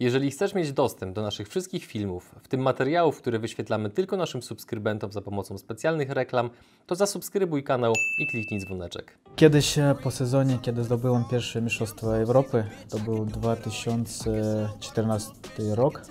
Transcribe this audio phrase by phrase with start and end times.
[0.00, 4.42] Jeżeli chcesz mieć dostęp do naszych wszystkich filmów, w tym materiałów, które wyświetlamy tylko naszym
[4.42, 6.50] subskrybentom za pomocą specjalnych reklam,
[6.86, 9.18] to zasubskrybuj kanał i kliknij dzwoneczek.
[9.36, 15.32] Kiedyś e, po sezonie, kiedy zdobyłem pierwsze Mistrzostwo Europy, to był 2014
[15.74, 16.02] rok,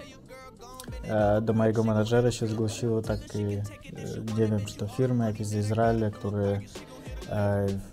[1.03, 3.63] e, do mojego menadżera się zgłosiło taki, e,
[4.37, 6.59] nie wiem czy to firma jakieś z Izraela, które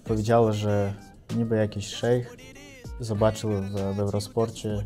[0.04, 0.94] powiedziało, że
[1.36, 2.36] niby jakiś szejch
[3.00, 4.84] zobaczył w, w Eurosporcie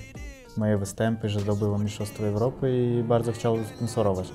[0.59, 4.33] moje występy, że zdobyłem Mistrzostwo Europy i bardzo chciał sponsorować.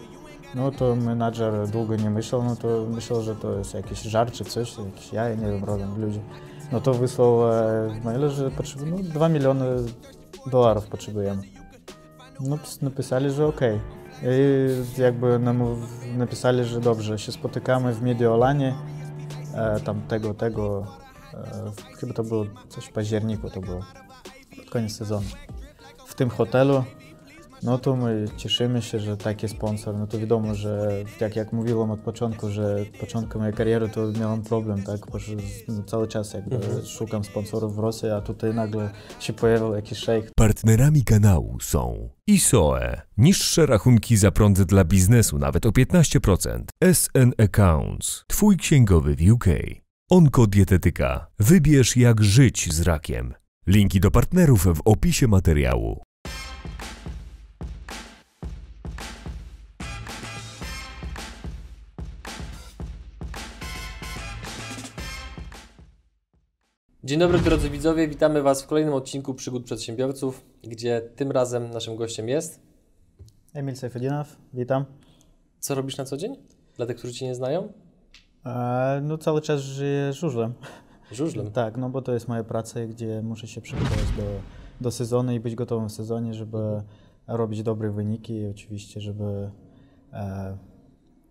[0.56, 4.46] No to menadżer długo nie myślał, no to myślał, że to jest jakiś żart czy
[4.46, 6.20] coś, jakieś jaja, nie wiem, robią ludzie.
[6.72, 9.66] No to wysłał e, maile, że potrzebujemy, no 2 miliony
[10.52, 11.42] dolarów potrzebujemy.
[12.40, 13.76] No napisali, że okej.
[13.76, 14.38] Okay.
[14.98, 15.64] I jakby nam
[16.18, 18.76] napisali, że dobrze, się spotykamy w Mediolanie,
[19.56, 20.88] e, tam tego, tego,
[21.34, 23.80] e, chyba to było coś w październiku to było,
[24.58, 25.28] pod koniec sezonu
[26.14, 26.84] w tym hotelu,
[27.64, 29.98] no to my cieszymy się, że taki sponsor.
[29.98, 34.42] No to wiadomo, że jak, jak mówiłem od początku, że początku mojej kariery to miałem
[34.42, 35.18] problem, tak, bo
[35.68, 36.86] no, cały czas jakby mhm.
[36.86, 40.32] szukam sponsorów w Rosji, a tutaj nagle się pojawił jakiś szejk.
[40.36, 48.24] Partnerami kanału są ISOE, niższe rachunki za prąd dla biznesu nawet o 15%, SN Accounts,
[48.28, 49.46] twój księgowy w UK,
[50.12, 53.34] Onkodietetyka, wybierz jak żyć z rakiem.
[53.68, 56.04] Linki do partnerów w opisie materiału.
[67.04, 71.96] Dzień dobry drodzy widzowie, witamy Was w kolejnym odcinku Przygód Przedsiębiorców, gdzie tym razem naszym
[71.96, 72.60] gościem jest
[73.54, 74.86] Emil Sejfedinow, witam.
[75.60, 76.36] Co robisz na co dzień?
[76.76, 77.74] Dla tych, którzy Cię nie znają?
[78.46, 80.54] E, no cały czas żyję żużlem.
[81.14, 81.52] Żużlem?
[81.52, 84.24] Tak, no bo to jest moja praca, gdzie muszę się przygotować do,
[84.82, 86.82] do sezonu i być gotowym w sezonie, żeby
[87.28, 89.52] robić dobre wyniki i oczywiście, żeby
[90.14, 90.58] e,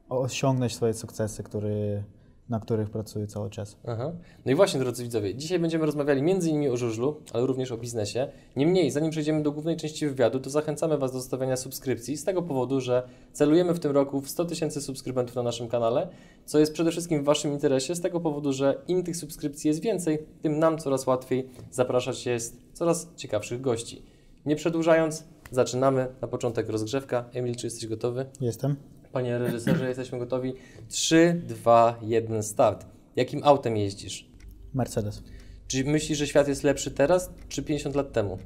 [0.08, 2.02] osiągnąć swoje sukcesy, które
[2.48, 3.76] na których pracuję cały czas.
[3.86, 4.12] Aha.
[4.46, 7.78] No i właśnie, drodzy widzowie, dzisiaj będziemy rozmawiali między innymi o żużlu, ale również o
[7.78, 8.28] biznesie.
[8.56, 12.42] Niemniej, zanim przejdziemy do głównej części wywiadu, to zachęcamy Was do zostawiania subskrypcji z tego
[12.42, 13.02] powodu, że
[13.32, 16.08] celujemy w tym roku w 100 tysięcy subskrybentów na naszym kanale,
[16.44, 19.80] co jest przede wszystkim w Waszym interesie, z tego powodu, że im tych subskrypcji jest
[19.80, 24.02] więcej, tym nam coraz łatwiej zapraszać jest coraz ciekawszych gości.
[24.46, 26.06] Nie przedłużając, zaczynamy.
[26.20, 27.24] Na początek rozgrzewka.
[27.32, 28.26] Emil, czy jesteś gotowy?
[28.40, 28.76] Jestem.
[29.12, 30.54] Panie reżyserze, jesteśmy gotowi.
[30.88, 32.86] 3, 2, 1, start.
[33.16, 34.30] Jakim autem jeździsz?
[34.74, 35.22] Mercedes.
[35.66, 38.38] Czy myślisz, że świat jest lepszy teraz, czy 50 lat temu?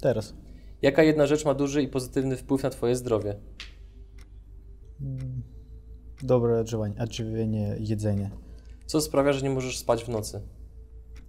[0.00, 0.34] Teraz.
[0.82, 3.36] Jaka jedna rzecz ma duży i pozytywny wpływ na Twoje zdrowie?
[5.00, 5.42] Mm,
[6.22, 8.30] dobre odżywienie, odżywienie jedzenie.
[8.86, 10.40] Co sprawia, że nie możesz spać w nocy?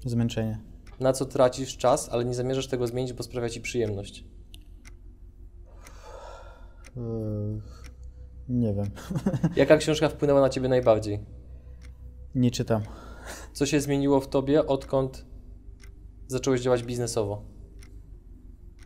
[0.06, 0.60] Zmęczenie.
[1.00, 4.26] Na co tracisz czas, ale nie zamierzasz tego zmienić, bo sprawia Ci przyjemność?
[8.50, 8.86] Nie wiem.
[9.56, 11.20] Jaka książka wpłynęła na Ciebie najbardziej?
[12.36, 12.82] Nie czytam.
[13.54, 15.26] Co się zmieniło w Tobie, odkąd
[16.28, 17.42] zacząłeś działać biznesowo?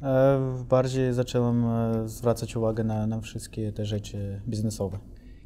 [0.02, 5.00] E, bardziej zacząłem e, zwracać uwagę na, na wszystkie te rzeczy biznesowe.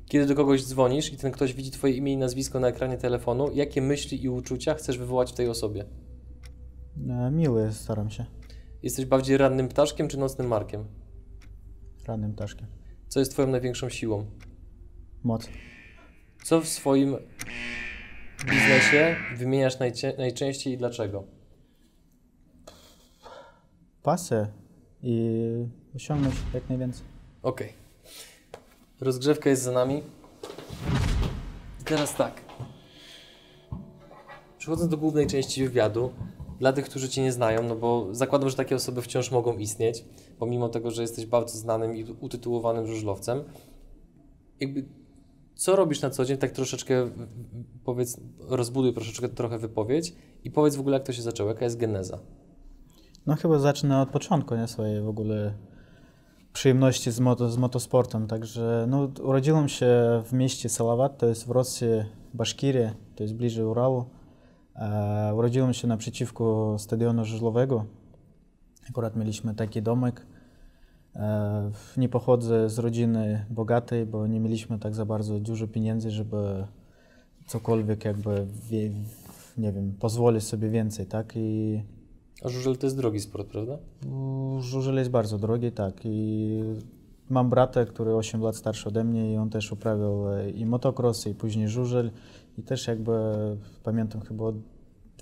[0.06, 3.52] Kiedy do kogoś dzwonisz i ten ktoś widzi Twoje imię i nazwisko na ekranie telefonu,
[3.54, 5.86] jakie myśli i uczucia chcesz wywołać w tej osobie?
[7.10, 8.26] E, miły staram się.
[8.84, 10.86] Jesteś bardziej rannym ptaszkiem czy nocnym markiem?
[12.08, 12.68] Rannym ptaszkiem.
[13.14, 14.26] Co jest Twoją największą siłą?
[15.24, 15.50] Moc.
[16.44, 17.18] Co w swoim
[18.46, 19.74] biznesie wymieniasz
[20.18, 21.24] najczęściej i dlaczego?
[24.04, 24.48] Pasę
[25.04, 25.40] i
[25.96, 27.06] osiągnąć jak najwięcej.
[27.44, 27.68] Okej.
[27.68, 27.80] Okay.
[29.00, 30.04] Rozgrzewka jest za nami.
[31.82, 32.42] I teraz tak.
[34.58, 36.14] Przechodząc do głównej części wywiadu,
[36.64, 40.06] dla tych, którzy Cię nie znają, no bo zakładam, że takie osoby wciąż mogą istnieć,
[40.40, 43.44] pomimo tego, że jesteś bardzo znanym i utytułowanym żużlowcem.
[44.60, 44.86] Jakby,
[45.56, 46.38] co robisz na co dzień?
[46.38, 47.10] Tak troszeczkę,
[47.84, 51.78] powiedz, rozbuduj troszeczkę trochę wypowiedź i powiedz w ogóle, jak to się zaczęło, jaka jest
[51.78, 52.20] geneza?
[53.26, 54.68] No chyba zacznę od początku, nie?
[54.68, 55.54] Swojej w ogóle
[56.54, 58.28] przyjemności z, moto, z motosportem.
[58.28, 59.88] Także no, urodziłem się
[60.26, 61.88] w mieście Salawat, to jest w Rosji,
[62.34, 64.06] Baszkirii, to jest bliżej Urału.
[64.76, 67.86] E, urodziłem się naprzeciwko stadionu żużlowego.
[68.90, 70.26] Akurat mieliśmy taki domek.
[71.16, 76.68] E, nie pochodzę z rodziny bogatej, bo nie mieliśmy tak za bardzo dużo pieniędzy, żeby
[77.48, 78.48] cokolwiek jakby,
[79.58, 81.34] nie wiem, pozwolić sobie więcej, tak?
[81.36, 81.82] I
[82.44, 83.78] a żużel to jest drogi sport, prawda?
[84.60, 85.94] Żużel jest bardzo drogi, tak.
[86.06, 86.60] I
[87.30, 91.28] mam brata, który 8 lat starszy ode mnie i on też uprawiał e, i motocross,
[91.28, 92.12] i później żużel.
[92.58, 93.12] I też jakby
[93.84, 94.44] pamiętam chyba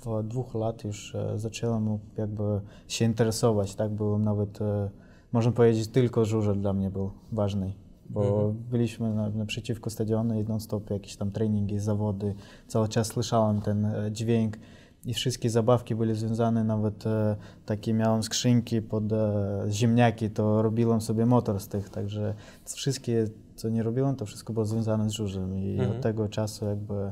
[0.06, 2.44] od dwóch lat już e, zacząłem jakby
[2.88, 3.92] się interesować, tak?
[3.92, 4.89] Byłem nawet e,
[5.31, 7.74] można powiedzieć, tylko żużel dla mnie był ważny.
[8.10, 8.54] Bo Mhm.
[8.72, 12.36] byliśmy na, naprzeciwko stadionu i non-stop jakieś tam treningi, zawody.
[12.68, 14.57] Cały czas słyszałem ten e, dźwięk
[15.06, 17.36] i wszystkie zabawki były związane, nawet e,
[17.66, 22.33] takie miałem skrzynki pod e, ziemniaki, to robiłem sobie motor z tych, także
[22.66, 23.28] wszystkie,
[23.62, 25.92] co nie robiłem, to wszystko było związane z żużlem i Mhm.
[25.92, 27.12] od tego czasu jakby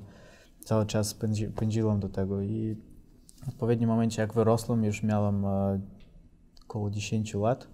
[0.60, 2.76] cały czas pędzi, pędziłem do tego i
[3.46, 5.80] w odpowiednim momencie, jak wyrosłem, już miałem e,
[6.66, 7.68] około 10 lat,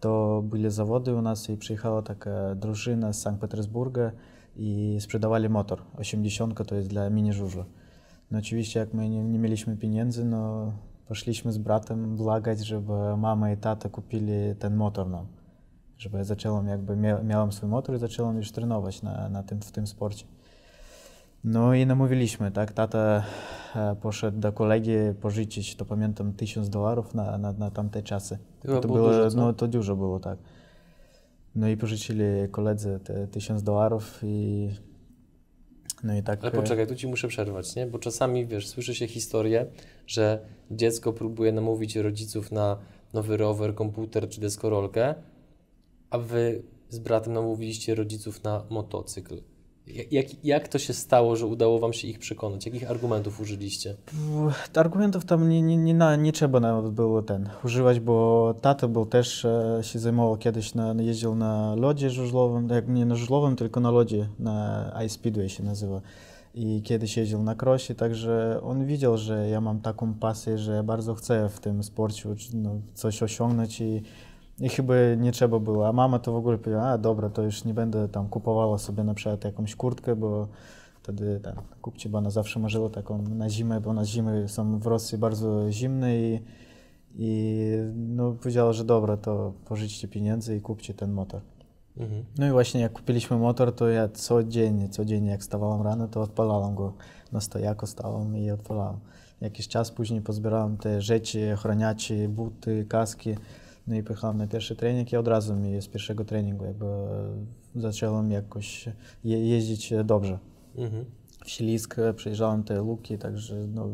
[0.00, 4.12] to były zawody u nas i przyjechała taka drużyna z Sankt Petersburga
[4.56, 5.82] i sprzedawali motor.
[5.96, 7.64] 80 to jest dla mini żużla.
[8.30, 10.72] No oczywiście jak my nie, nie mieliśmy pieniędzy, no
[11.08, 15.26] poszliśmy z bratem błagać, żeby mama i tata kupili ten motor nam.
[16.02, 19.60] Żeby ja zacząłem jakby, mia, miałem swój motor i zacząłem już trenować na, na tym,
[19.60, 20.24] w tym sporcie.
[21.44, 22.72] No i namówiliśmy, tak?
[22.72, 23.24] Tata
[23.76, 28.38] e, poszedł do kolegi pożyczyć, to pamiętam, tysiąc dolarów na, na, na tamte czasy.
[28.62, 30.38] Chyba to było dużo, no to dużo było, tak.
[31.54, 34.68] No i pożyczyli koledze te tysiąc dolarów i
[36.04, 36.40] no i tak...
[36.42, 37.86] Ale e, poczekaj, tu ci muszę przerwać, nie?
[37.86, 39.66] Bo czasami, wiesz, słyszy się historię,
[40.06, 40.38] że
[40.70, 42.76] dziecko próbuje namówić rodziców na
[43.12, 45.14] nowy rower, komputer czy deskorolkę,
[46.12, 49.42] a wy z bratem namówiliście rodziców na motocykl.
[50.10, 52.66] Jak, jak, to się stało, że udało wam się ich przekonać?
[52.66, 53.96] Jakich argumentów użyliście?
[54.74, 59.44] Argumentów tam nie, nie, nie, nie trzeba nawet było ten używać, bo tata był też
[59.44, 63.90] e, się zajmował kiedyś, na, jeździł na lodzie żużlowym, jak nie na żużlowym, tylko na
[63.90, 66.00] lodzie, na Ice Speedway się nazywa.
[66.54, 70.82] I kiedyś jeździł na krosie, także on widział, że ja mam taką pasję, że ja
[70.82, 74.02] bardzo chcę w tym sporcie no, coś osiągnąć i,
[74.62, 75.88] i chyba nie trzeba było.
[75.88, 79.04] A mama to w ogóle powiedziała, a dobra, to już nie będę tam kupowała sobie
[79.04, 80.48] na przykład jakąś kurtkę, bo
[81.02, 84.86] wtedy ten, kupcie, bo ona zawsze marzyła taką na zimę, bo na zimy są w
[84.86, 86.40] Rosji bardzo zimne i,
[87.14, 87.58] i
[87.94, 91.40] no, powiedziała, że dobra, to pożyczcie pieniędzy i kupcie ten motor.
[91.96, 92.24] Mhm.
[92.38, 96.74] No i właśnie jak kupiliśmy motor, to ja codziennie, codziennie jak wstawałem rano, to odpalałem
[96.74, 96.92] go
[97.32, 98.96] na stojaku, stałem i odpalałem.
[99.40, 103.34] Jakiś czas później pozbierałem te rzeczy, ochraniacze, buty, kaski,
[103.86, 106.86] no i pojechałem na pierwszy trening i od razu mi z pierwszego treningu jakby
[107.74, 108.88] zacząłem jakoś
[109.24, 110.38] je, jeździć dobrze.
[110.76, 111.04] Mhm.
[111.44, 113.88] W ślizg przejeżdżałem te luki, także no,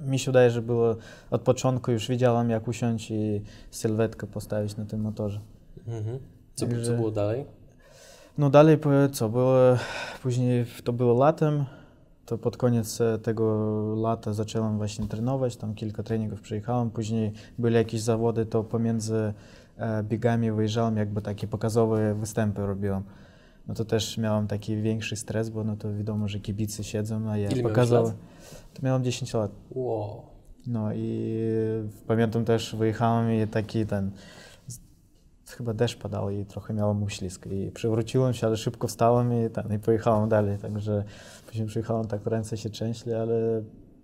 [0.00, 0.96] mi się wydaje, że było
[1.30, 5.40] od początku już wiedziałem jak usiąść i sylwetkę postawić na tym motorze.
[5.86, 6.18] Mhm.
[6.54, 7.44] Co, co Także- było dalej?
[8.38, 8.78] No dalej
[9.12, 9.56] co, było,
[10.22, 11.64] później to było latem,
[12.26, 17.72] to pod koniec e, tego lata zacząłem właśnie trenować, tam kilka treningów przejechałem, później były
[17.72, 19.34] jakieś zawody, to pomiędzy
[19.78, 23.02] e, biegami wyjeżdżałem, jakby takie pokazowe występy robiłem.
[23.68, 27.36] No to też miałem taki większy stres, bo no to wiadomo, że kibice siedzą, a
[27.36, 28.12] ja Ile pokazałem.
[28.74, 29.50] To miałem 10 lat.
[29.70, 30.22] Wow.
[30.66, 31.34] No i
[32.06, 34.10] pamiętam też wyjechałem i taki ten,
[35.52, 39.72] chyba deszcz padał i trochę miałem uślizg i przewróciłem się, ale szybko wstałem i, ten,
[39.74, 41.04] i pojechałem dalej, także
[41.46, 43.34] później przyjechałem, tak ręce się trzęśli, ale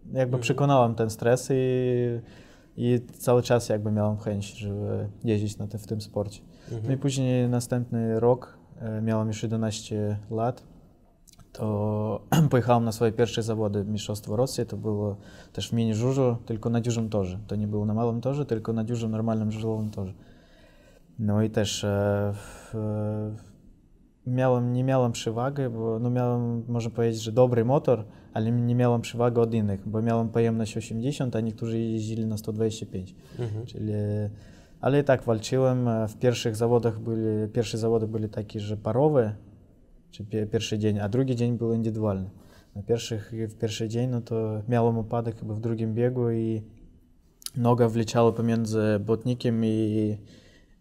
[0.07, 0.41] jakby Mhm.
[0.43, 2.21] przekonałem ten stres i,
[2.77, 6.41] i cały czas jakby miałem chęć, żeby jeździć na te, w tym sporcie.
[6.71, 6.99] No i Mhm.
[6.99, 10.63] później następny rok, e, miałem już 11 lat,
[11.53, 12.21] to
[12.51, 14.67] pojechałem na swoje pierwsze zawody Mistrzostwo Rosji.
[14.67, 15.17] To było
[15.53, 17.39] też w mini żużlu, tylko na dużym torze.
[17.47, 20.13] To nie było na małym torze, tylko na dużym, normalnym żużlowym torze.
[21.19, 23.37] No i też e, w, e,
[24.27, 29.01] miałem, nie miałem przewagi, bo no miałem, można powiedzieć, że dobry motor, ale nie miałem
[29.01, 33.15] przewagi od innych, bo miałem pojemność 80, a niektórzy jeździli na 125.
[33.39, 33.67] Mhm.
[33.67, 33.93] Czyli,
[34.81, 35.89] ale i tak walczyłem.
[35.89, 39.35] e, W pierwszych zawodach byli, pierwsze zawody byli takie, że parowe,
[40.11, 42.31] czy pie, pierwszy dzień, a drugi dzień był indywidualny.
[42.75, 46.63] Na pierwszych, w pierwszy dzień no to miałem upadek chyba w drugim biegu i
[47.57, 50.19] noga wleciała pomiędzy błotnikiem i,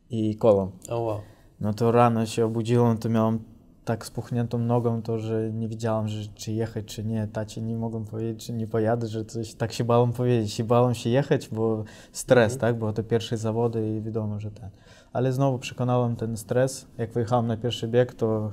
[0.09, 0.69] i kołem.
[0.89, 1.19] O wow.
[1.61, 3.39] No to rano się obudziłem, to miałem
[3.85, 7.27] tak spuchniętą nogą, to że nie wiedziałem, że, czy jechać, czy nie.
[7.27, 10.59] Tacie nie mogłem powiedzieć, czy nie pojadę, że coś tak się bałem powiedzieć.
[10.59, 12.59] I bałem się jechać, bo stres, Mhm.
[12.73, 12.79] tak?
[12.79, 14.69] Bo to pierwsze zawody i wiadomo, że ten.
[15.13, 16.87] Ale znowu przekonałem ten stres.
[16.97, 18.51] Jak wyjechałem na pierwszy bieg, to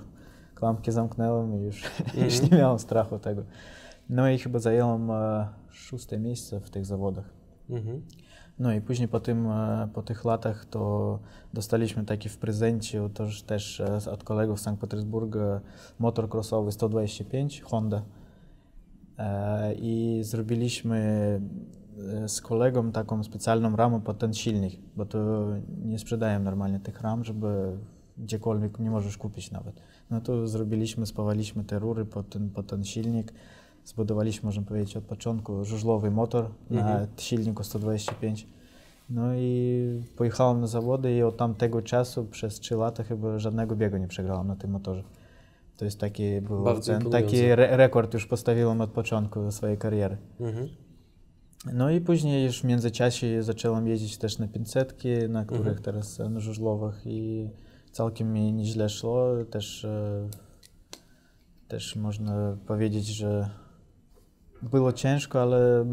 [0.54, 1.82] klamki zamknęłem i już,
[2.24, 2.50] już Mhm.
[2.52, 3.42] nie miałem strachu tego.
[4.10, 7.30] No i chyba zająłem e, szóste miejsce w tych zawodach.
[7.70, 8.02] Mhm.
[8.58, 11.18] No i później po, tym, e, po tych latach to
[11.54, 15.60] dostaliśmy taki w prezencie też, też e, od kolegów z Sankt Petersburga
[15.98, 18.02] motor crossowy 125 Honda.
[19.18, 20.96] E, I zrobiliśmy
[22.24, 25.46] e, z kolegą taką specjalną ramę pod ten silnik, bo to
[25.84, 27.78] nie sprzedają normalnie tych ram, żeby
[28.18, 29.82] gdziekolwiek nie możesz kupić nawet.
[30.10, 33.32] No to zrobiliśmy, spawaliśmy te rury pod ten, pod ten silnik,
[33.84, 37.06] zbudowaliśmy, można powiedzieć, od początku żużlowy motor na Mhm.
[37.16, 38.46] silniku 125
[39.10, 43.96] No i pojechałem na zawody i od tamtego czasu przez 3 lata chyba żadnego biegu
[43.96, 45.02] nie przegrałem na tym motorze.
[45.76, 50.16] To jest taki, był Bardzo ten, taki re rekord już postawiłem od początku swojej kariery.
[50.40, 50.68] Mhm.
[51.72, 54.94] No i później już w międzyczasie zacząłem jeździć też na 500,
[55.28, 55.82] na których Mhm.
[55.82, 57.48] teraz e, na żużlowych i
[57.92, 59.26] całkiem mi nieźle szło.
[59.50, 60.28] Też, e,
[61.68, 63.50] też można powiedzieć, że
[64.62, 65.84] było ciężko, ale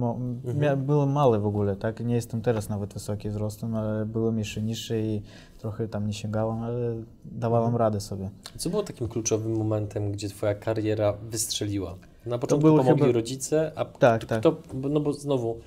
[0.55, 2.05] mia, było małe w ogóle, tak?
[2.05, 5.21] Nie jestem teraz nawet wysoki wzrostem, ale byłem jeszcze niższy i
[5.57, 6.95] trochę tam nie sięgałem, ale
[7.25, 8.29] dawałem radę sobie.
[8.57, 11.95] Co było takim kluczowym momentem, gdzie twoja kariera wystrzeliła?
[12.25, 14.53] Na początku pomogli chyba- rodzice, a Tak, kto, tak.
[14.89, 15.59] no bo znowu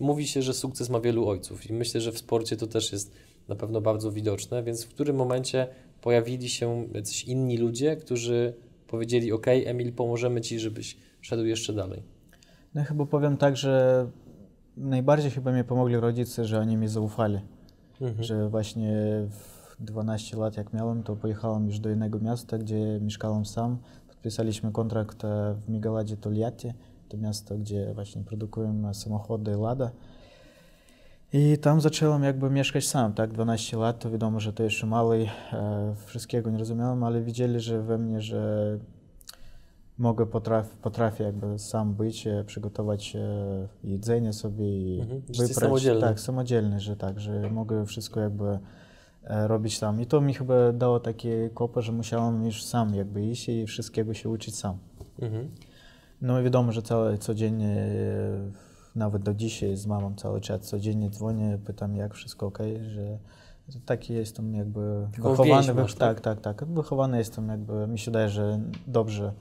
[0.00, 3.12] mówi się, że sukces ma wielu ojców i myślę, że w sporcie to też jest
[3.48, 5.66] na pewno bardzo widoczne, więc w którym momencie
[6.00, 8.54] pojawili się jacyś inni ludzie, którzy
[8.86, 10.96] powiedzieli, ok, Emil, pomożemy Ci, żebyś
[11.28, 12.02] szedł jeszcze dalej.
[12.74, 14.06] No chyba powiem tak, że
[14.76, 17.40] najbardziej chyba mi pomogli rodzice, że oni mi zaufali.
[18.00, 18.22] Mhm.
[18.22, 18.92] że właśnie
[19.30, 23.78] w 12 lat jak miałem, to pojechałem już do innego miasta, gdzie mieszkałem sam.
[24.08, 26.72] Podpisaliśmy kontrakt e, w Migaladzie Toliatti,
[27.08, 29.90] to miasto, gdzie właśnie produkujemy samochody Lada.
[31.32, 35.28] I tam zacząłem jakby mieszkać sam, tak, 12 lat, to wiadomo, że to jeszcze mały,
[35.52, 38.78] e, wszystkiego nie rozumiałem, ale widzieli, że we mnie, że
[39.98, 43.16] mogę, potraf, potrafię jakby sam być, e, przygotować
[43.84, 45.50] jedzenie sobie i Mhm, wyprać.
[45.52, 46.00] samodzielny.
[46.00, 48.58] Tak, samodzielny, że tak, że mogę wszystko jakby
[49.24, 50.00] e, robić sam.
[50.00, 54.14] I to mi chyba dało takie kopę, że musiałem już sam jakby iść i wszystkiego
[54.14, 54.78] się uczyć sam.
[55.22, 55.48] Mhm.
[56.22, 58.50] No i wiadomo, że całe, codziennie, e,
[58.96, 62.58] nawet do dzisiaj z mamą cały czas codziennie dzwonię, pytam jak wszystko ok,
[62.90, 63.18] że
[63.86, 65.74] taki jestem jakby wychowany.
[65.74, 66.64] masz, tak, tak, tak.
[66.64, 69.32] Wychowany jestem jakby, mi się wydaje, że dobrze.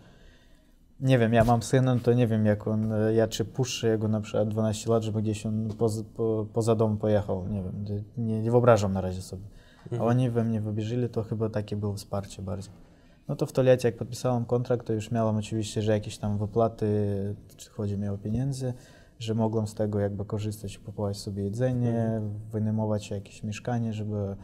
[0.99, 4.07] Nie wiem, ja mam syna, to nie wiem jak on, e, ja czy puszczę jego
[4.07, 7.85] na przykład 12 lat, żeby gdzieś on poza, po, poza dom pojechał, nie wiem,
[8.17, 9.43] nie, nie wyobrażam na razie sobie.
[9.99, 12.73] A oni we mnie wybierzeli, to chyba takie było wsparcie bardziej.
[13.27, 16.85] No to w Toliacie, jak podpisałem kontrakt, to już miałem oczywiście, że jakieś tam wypłaty,
[17.57, 18.73] czy chodzi mi o pieniądze,
[19.19, 24.35] że mogłem z tego jakby korzystać, kupować sobie jedzenie, wynajmować jakieś mieszkanie, żeby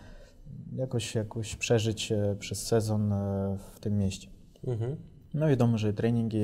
[0.75, 4.29] jakoś, jakoś przeżyć e, przez sezon e, w tym mieście.
[4.67, 4.95] Mhm.
[5.33, 6.39] No wiadomo, że treningi,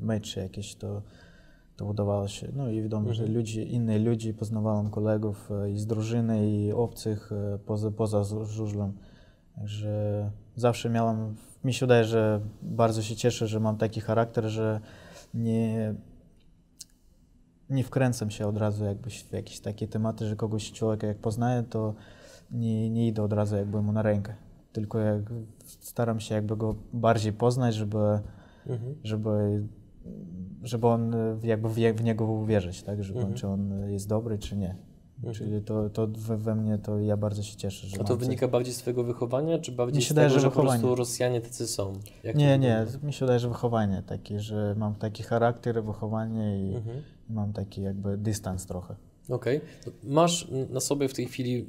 [0.00, 1.02] mecze jakieś to,
[1.76, 2.48] to udawało się.
[2.56, 7.32] No i wiadomo, że ludzi, innych ludzi, poznawałem kolegów e, i z drużyny, i obcych
[7.32, 8.92] e, poza, poza żużlem.
[9.56, 14.80] Także zawsze miałem, mi się wydaje, że bardzo się cieszę, że mam taki charakter, że
[15.34, 15.94] nie,
[17.70, 21.62] nie wkręcam się od razu jakby w jakieś takie tematy, że kogoś człowieka jak poznaję,
[21.62, 21.94] to
[22.50, 24.34] nie, nie idę od razu jakby mu na rękę.
[24.74, 25.22] Tylko jak
[25.80, 27.98] staram się jakby go bardziej poznać, żeby,
[28.66, 28.94] Mhm.
[29.04, 29.62] żeby,
[30.62, 33.04] żeby on jakby w, w niego uwierzyć, tak?
[33.04, 33.38] Żeby on, Mhm.
[33.40, 34.76] czy on jest dobry, czy nie.
[35.32, 36.06] Czyli to, to
[36.38, 38.78] we, mnie to ja bardzo się cieszę, że A to mam coś- wynika bardziej z
[38.78, 40.96] Twojego wychowania, czy bardziej Mi z się wydaje, tego, że że po prostu wychowanie.
[40.98, 41.92] Rosjanie tacy są?
[42.24, 46.74] Jak Nie, nie, mi się wydaje, że wychowanie takie, że mam taki charakter, wychowanie i
[46.76, 47.02] Mhm.
[47.30, 48.94] mam taki jakby dystans trochę.
[49.28, 49.60] Okej.
[50.02, 51.66] Masz na sobie w tej chwili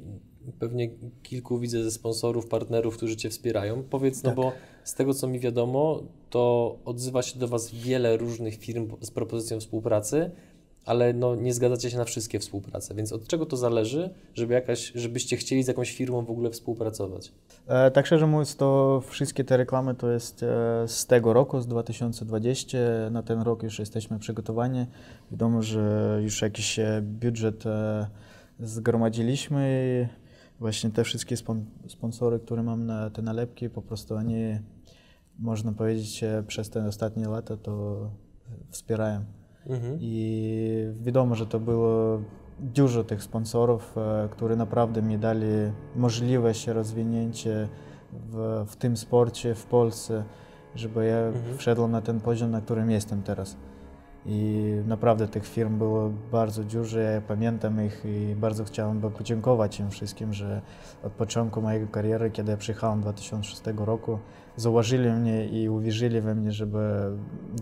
[0.58, 0.90] pewnie
[1.22, 3.82] kilku widzę ze sponsorów, partnerów, którzy Cię wspierają.
[3.82, 4.36] Powiedz, no Tak.
[4.36, 4.52] bo
[4.84, 9.60] z tego co mi wiadomo, to odzywa się do Was wiele różnych firm z propozycją
[9.60, 10.30] współpracy,
[10.84, 14.92] ale no nie zgadzacie się na wszystkie współprace, więc od czego to zależy, żeby jakaś,
[14.94, 17.32] żebyście chcieli z jakąś firmą w ogóle współpracować?
[17.66, 20.46] E, tak szczerze mówiąc, to wszystkie te reklamy to jest e,
[20.88, 22.78] z tego roku, z 2020.
[23.10, 24.86] Na ten rok już jesteśmy przygotowani.
[25.30, 28.06] Wiadomo, że już jakiś e, budżet e,
[28.60, 30.08] zgromadziliśmy
[30.60, 34.58] właśnie te wszystkie spon sponsory, które mam na te nalepki, po prostu oni,
[35.38, 37.96] można powiedzieć, e, przez te ostatnie lata to
[38.70, 39.24] wspierają.
[39.66, 39.98] Mhm.
[40.00, 42.20] I wiadomo, że to było
[42.60, 45.46] dużo tych sponsorów, e, które naprawdę mi dali
[45.96, 47.50] możliwość rozwinięcia
[48.12, 50.24] w, w tym sporcie w Polsce,
[50.74, 51.58] żeby ja Mhm.
[51.58, 53.56] wszedłem na ten poziom, na którym jestem teraz.
[54.28, 59.90] I naprawdę tych firm było bardzo dużo, ja pamiętam ich i bardzo chciałem podziękować im
[59.90, 60.60] wszystkim, że
[61.02, 64.18] od początku mojej kariery, kiedy ja przyjechałem 2006 roku,
[64.56, 66.78] zauważyli mnie i uwierzyli we mnie, żeby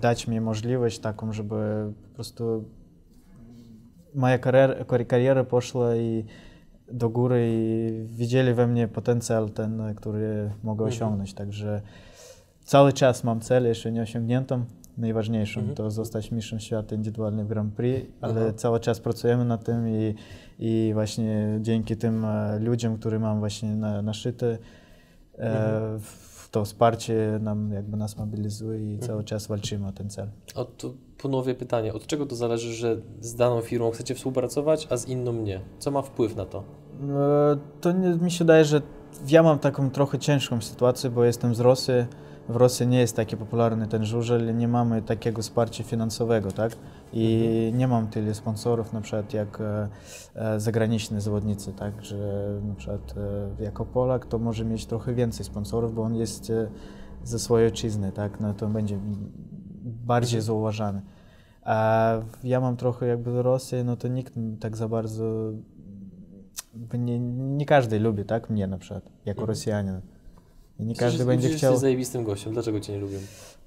[0.01, 2.65] dać mi możliwość taką, żeby po prostu
[4.15, 4.75] moja kariera,
[5.09, 6.25] kariera poszła i
[6.93, 10.89] do góry i widzieli we mnie potencjał ten, który mogę Mhm.
[10.89, 11.35] osiągnąć.
[11.35, 11.83] Także
[12.65, 14.65] cały czas mam cel jeszcze nie osiągniętą.
[14.99, 15.77] Najważniejszą Mhm.
[15.77, 18.53] to zostać mistrzem świata indywidualnym w Grand Prix, ale Aha.
[18.57, 20.15] cały czas pracujemy nad tym i,
[20.59, 24.59] i właśnie dzięki tym e, ludziom, które mam właśnie na, naszyte,
[25.39, 26.01] e, Mhm.
[26.51, 29.09] to wsparcie nam jakby nas mobilizuje i Mhm.
[29.09, 30.29] cały czas walczymy o ten cel.
[30.55, 34.97] Od, to ponowię pytanie, od czego to zależy, że z daną firmą chcecie współpracować, a
[34.97, 35.61] z inną nie?
[35.79, 36.59] Co ma wpływ na to?
[37.03, 38.83] E, To nie, mi się wydaje, że
[39.29, 41.95] ja mam taką trochę ciężką sytuację, bo jestem z Rosji.
[42.49, 46.77] W Rosji nie jest taki popularny ten żużel, nie mamy takiego wsparcia finansowego, tak?
[47.13, 49.89] I nie mam tyle sponsorów, na przykład jak e,
[50.35, 52.05] e, zagraniczni zawodnicy, tak?
[52.05, 53.15] Że na przykład
[53.59, 56.69] e, jako Polak to może mieć trochę więcej sponsorów, bo on jest e,
[57.25, 58.41] ze swojej ojczyzny, tak?
[58.41, 58.99] No to będzie
[59.85, 61.03] bardziej zauważany.
[61.63, 65.25] A ja mam trochę jakby z Rosji, no to nikt tak za bardzo
[66.99, 68.51] nie, nie każdy lubi, tak?
[68.51, 69.49] Mnie na przykład, jako Mhm.
[69.49, 70.01] Rosjanin.
[70.79, 71.71] I nie Przecież każdy będzie przecież chciał.
[71.73, 73.19] jesteś zajebistym gościem, dlaczego cię nie lubią?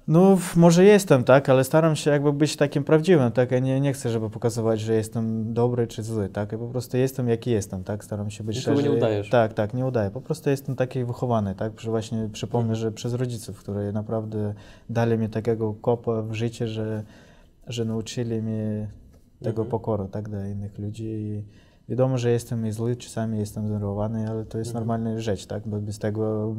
[0.08, 3.50] No, może jestem, tak, ale staram się jakby być takim prawdziwym, tak?
[3.50, 6.52] Ja nie, nie chcę, żeby pokazywać, że jestem dobry czy zły, tak?
[6.52, 8.04] Ja po prostu jestem jaki jestem, tak?
[8.04, 8.96] Staram się być Nikogo nie szczery.
[8.96, 9.30] udajesz.
[9.30, 10.10] Tak, tak, nie udaję.
[10.10, 11.80] Po prostu jestem taki wychowany, tak?
[11.80, 14.54] Że właśnie przypomnę, że przez rodziców, którzy naprawdę
[14.90, 17.02] dali mi takiego kopa w życie, że,
[17.66, 18.88] że nauczyli mnie
[19.38, 19.68] tego Mhm.
[19.68, 20.28] pokoru, tak?
[20.28, 21.04] Do innych ludzi.
[21.04, 21.44] I
[21.88, 24.86] wiadomo, że jestem i zły, czasami jestem zdenerwowany, ale to jest Mhm.
[24.86, 25.68] normalna rzecz, tak?
[25.68, 26.54] Bo bez tego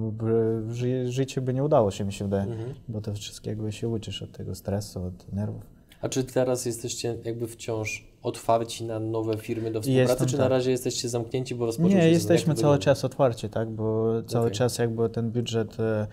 [0.72, 2.44] ży- życiu by nie udało się, mi się wydaje.
[2.44, 2.74] Mhm.
[2.88, 5.64] Bo to wszystkiego się uczysz od tego stresu, od nerwów.
[6.02, 10.44] A czy teraz jesteście jakby wciąż otwarci na nowe firmy do współpracy, Jestem, czy na
[10.44, 10.50] tak.
[10.52, 12.14] razie jesteście zamknięci, bo rozpoczął się Nie, sezon?
[12.14, 12.84] jesteśmy cały wygląda?
[12.84, 13.70] czas otwarci, tak?
[13.70, 14.58] Bo cały Okej.
[14.58, 16.08] czas jakby ten budżet, e,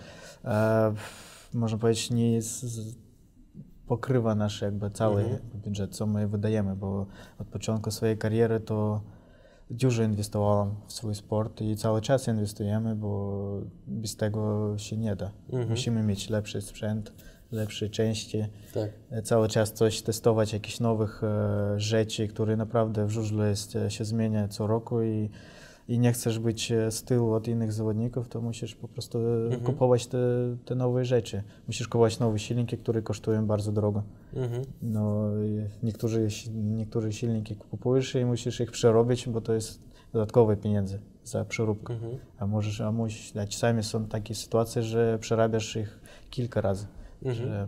[0.45, 0.95] e,
[1.55, 2.65] można powiedzieć, nie z,
[3.87, 5.41] pokrywa nasz jakby cały Mhm.
[5.55, 7.07] budżet, co my wydajemy, bo
[7.39, 9.01] od początku swojej kariery to
[9.71, 13.43] dużo inwestowałem w swój sport i cały czas inwestujemy, bo
[13.87, 15.31] bez tego się nie da.
[15.49, 15.71] Mhm.
[15.71, 17.13] Musimy mieć lepszy sprzęt,
[17.53, 18.45] lepsze części.
[18.75, 18.91] Tak.
[19.25, 24.05] cały czas coś testować, jakieś nowych e, rzeczy, które naprawdę w żużlu jest, e, się
[24.05, 25.31] zmienia co roku i,
[25.89, 29.45] i nie chcesz być e, z tyłu od innych zawodników, to musisz po prostu e,
[29.45, 29.63] Mhm.
[29.63, 30.19] kupować te,
[30.65, 31.43] te nowe rzeczy.
[31.67, 34.03] Musisz kupować nowe silniki, które kosztują bardzo drogo.
[34.35, 34.63] Mhm.
[34.83, 35.23] No,
[35.83, 39.81] niektórzy, niektóre silniki kupujesz i musisz ich przerobić, bo to jest
[40.13, 41.95] dodatkowe pieniądze za przeróbkę.
[41.95, 42.13] Mhm.
[42.39, 46.01] A możesz, a musisz, a czasami są takie sytuacje, że przerabiasz ich
[46.31, 46.87] kilka razy.
[47.23, 47.49] Mhm.
[47.49, 47.67] Że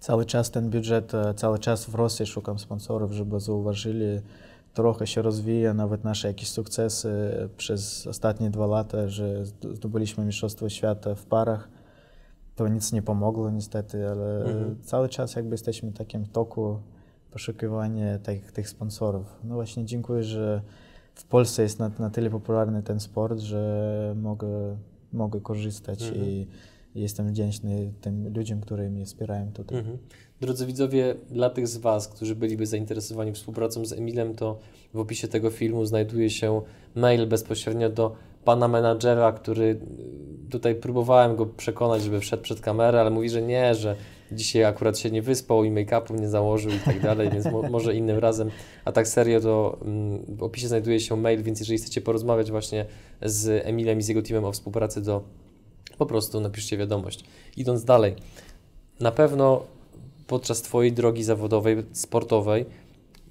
[0.00, 4.20] cały czas ten budżet, e, cały czas w Rosji szukam sponsorów, żeby zauważyli,
[4.76, 7.10] trochę się rozwija, nawet nasze jakieś sukcesy
[7.56, 11.68] przez ostatnie dwa lata, że zd- zdobyliśmy Mistrzostwo Świata w parach.
[12.54, 14.76] To nic nie pomogło niestety, ale Mhm.
[14.82, 16.78] cały czas jakby jesteśmy w takim toku
[17.30, 19.26] poszukiwania tych, tych sponsorów.
[19.44, 20.62] No właśnie dziękuję, że
[21.14, 24.76] w Polsce jest na, na tyle popularny ten sport, że mogę,
[25.12, 26.24] mogę korzystać Mhm.
[26.24, 26.46] i
[26.96, 29.78] jestem wdzięczny tym ludziom, którzy mnie wspierają tutaj.
[29.78, 29.98] Mhm.
[30.40, 34.58] Drodzy widzowie, dla tych z Was, którzy byliby zainteresowani współpracą z Emilem, to
[34.94, 36.62] w opisie tego filmu znajduje się
[36.94, 43.00] mail bezpośrednio do pana menadżera, który y, tutaj próbowałem go przekonać, żeby wszedł przed kamerę,
[43.00, 43.96] ale mówi, że nie, że
[44.32, 47.94] dzisiaj akurat się nie wyspał i make-upu nie założył i tak dalej, więc mo może
[47.94, 48.50] innym razem.
[48.84, 52.86] A tak serio, to mm, w opisie znajduje się mail, więc jeżeli chcecie porozmawiać właśnie
[53.22, 55.22] z Emilem i z jego teamem o współpracy, to
[55.98, 57.24] po prostu napiszcie wiadomość.
[57.56, 58.14] Idąc dalej,
[59.00, 59.62] na pewno
[60.26, 62.66] podczas Twojej drogi zawodowej, sportowej,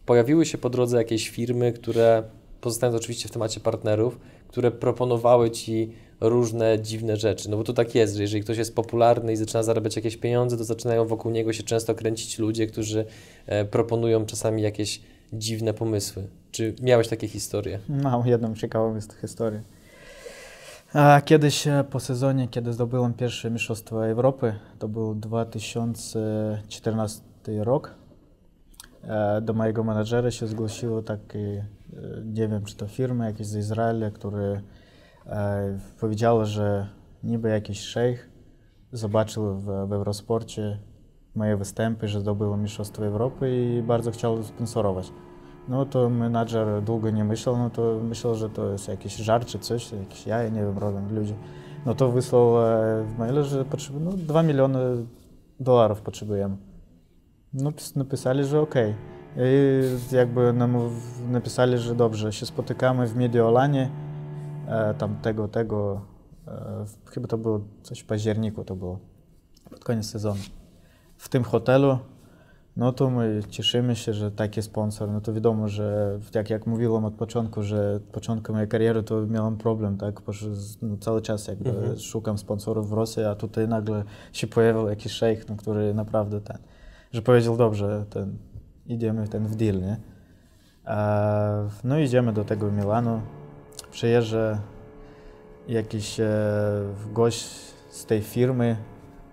[0.05, 2.23] pojawiły się po drodze jakieś firmy, które,
[2.61, 7.49] pozostając oczywiście w temacie partnerów, które proponowały Ci różne dziwne rzeczy.
[7.49, 10.57] No bo to tak jest, że jeżeli ktoś jest popularny i zaczyna zarabiać jakieś pieniądze,
[10.57, 13.05] to zaczynają wokół niego się często kręcić ludzie, którzy
[13.45, 15.01] e, proponują czasami jakieś
[15.33, 16.23] dziwne pomysły.
[16.51, 17.79] Czy miałeś takie historie?
[17.89, 19.61] Mam jedną ciekawą his- historię.
[21.25, 27.23] Kiedyś e, po sezonie, kiedy zdobyłem pierwsze Mistrzostwo Europy, to był 2014
[27.63, 27.95] rok,
[29.03, 31.65] e, do mojego menadżera się zgłosiło taki, e,
[32.25, 34.61] nie wiem czy to firma jakieś z Izraela, które
[35.25, 36.87] e, powiedziało, że
[37.23, 38.29] niby jakiś szejch
[38.91, 40.79] zobaczył w, w Eurosporcie
[41.35, 45.11] moje występy, że zdobyłem Mistrzostwo Europy i bardzo chciał sponsorować.
[45.67, 49.59] No to menadżer długo nie myślał, no to myślał, że to jest jakiś żart czy
[49.59, 51.33] coś, jakieś jaja, nie wiem, robią ludzie.
[51.85, 54.79] No to wysłał e, w mailu, że potrzebujemy, no 2 miliony
[55.59, 56.57] dolarów potrzebujemy.
[57.53, 58.93] No pis- napisali, że okej.
[59.37, 60.77] I jakby nam
[61.31, 63.89] napisali, że dobrze, się spotykamy w Mediolanie,
[64.67, 66.01] e, tam tego, tego,
[66.47, 68.99] e, chyba to było coś w październiku to było,
[69.69, 70.41] pod koniec sezonu.
[71.17, 71.97] W tym hotelu
[72.77, 75.09] no to my cieszymy się, że taki sponsor.
[75.09, 79.25] No to wiadomo, że jak, jak mówiłem od początku, że od początku mojej kariery to
[79.25, 80.21] miałem problem, tak?
[80.21, 80.31] Bo
[80.81, 81.99] no, cały czas jakby Mhm.
[81.99, 86.57] szukam sponsorów w Rosji, a tutaj nagle się pojawił jakiś szejk, no, który naprawdę ten,
[87.11, 88.37] że powiedział dobrze, ten,
[88.87, 89.97] idziemy ten w deal, nie?
[90.85, 93.21] A, no idziemy do tego Milanu,
[93.91, 94.59] przyjeżdża
[95.67, 96.29] jakiś e,
[97.13, 97.45] gość
[97.89, 98.77] z tej firmy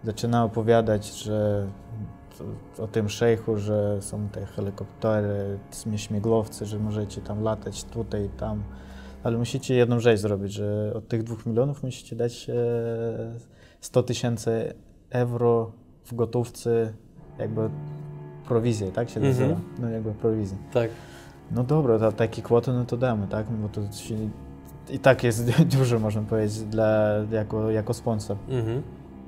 [0.05, 1.66] zaczyna opowiadać, że
[2.78, 5.59] o tym szejchu, że są te helikoptery,
[5.96, 8.62] śmiglowce, że możecie tam latać tutaj, tam.
[9.22, 12.50] Ale musicie jedną rzecz zrobić, że od tych dwóch milionów musicie dać
[13.81, 14.74] 100 tysięcy
[15.11, 15.72] euro
[16.05, 16.92] w gotówce,
[17.38, 17.70] jakby
[18.48, 19.52] prowizję, tak się nazywa?
[19.52, 19.68] Mhm.
[19.78, 20.59] No jakby prowizję.
[20.72, 20.90] Tak.
[21.50, 23.46] No dobra, to takie kwoty, no to damy, tak?
[23.50, 24.14] Bo to się,
[24.90, 28.37] i tak jest dużo, można powiedzieć, dla, jako, jako sponsor.
[28.48, 28.83] Mhm.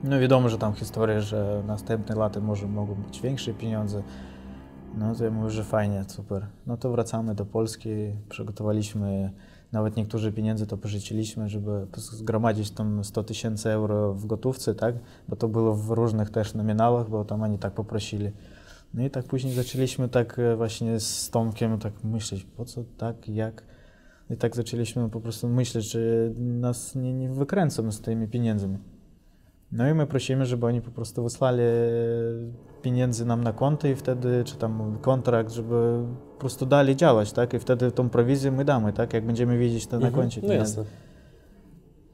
[0.06, 4.02] No wiadomo, że tam historia, że następne lata może mogą być większe pieniądze.
[4.98, 6.46] No to ja mówię, że fajnie, super.
[6.66, 7.90] No to wracamy do Polski,
[8.28, 9.30] przygotowaliśmy,
[9.72, 14.94] nawet niektórzy pieniądze to pożyczyliśmy, żeby zgromadzić tam 100 tysięcy euro w gotówce, tak?
[15.28, 18.30] Bo to było w różnych też nominałach, bo tam oni tak poprosili.
[18.94, 23.28] No i tak później zaczęliśmy tak e, właśnie z Tomkiem tak myśleć, po co tak,
[23.28, 23.62] jak.
[24.30, 26.00] I tak zaczęliśmy po prostu myśleć, że
[26.36, 28.78] nas nie, nie wykręcą z tymi pieniędzmi.
[29.74, 31.62] No i my prosimy, żeby oni po prostu wysłali
[32.82, 35.74] pieniędzy nam na konto i wtedy, czy tam kontrakt, żeby
[36.34, 37.54] po prostu dali działać, tak?
[37.54, 39.12] I wtedy tą prowizję my damy, tak?
[39.14, 40.22] Jak będziemy widzieć to na Mhm.
[40.22, 40.84] koncie No jasne.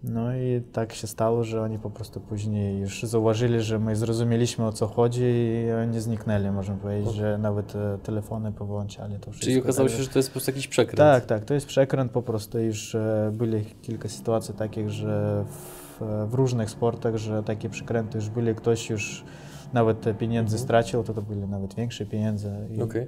[0.05, 4.67] No i tak się stało, że oni po prostu później już zauważyli, że my zrozumieliśmy
[4.67, 9.45] o co chodzi i oni zniknęli, można powiedzieć, że nawet telefony powyłączali to wszystko.
[9.45, 10.99] Czyli okazało się, że to jest po prostu jakiś przekręt.
[10.99, 12.59] Tak, tak, to jest przekręt po prostu.
[12.59, 18.29] Już e, byli kilka sytuacji takich, że w, w różnych sportach, że takie przekręty już
[18.29, 19.25] byli, ktoś już
[19.73, 20.65] nawet te pieniądze Mhm.
[20.65, 22.67] stracił, to to były nawet większe pieniądze.
[22.71, 23.07] I, Okej.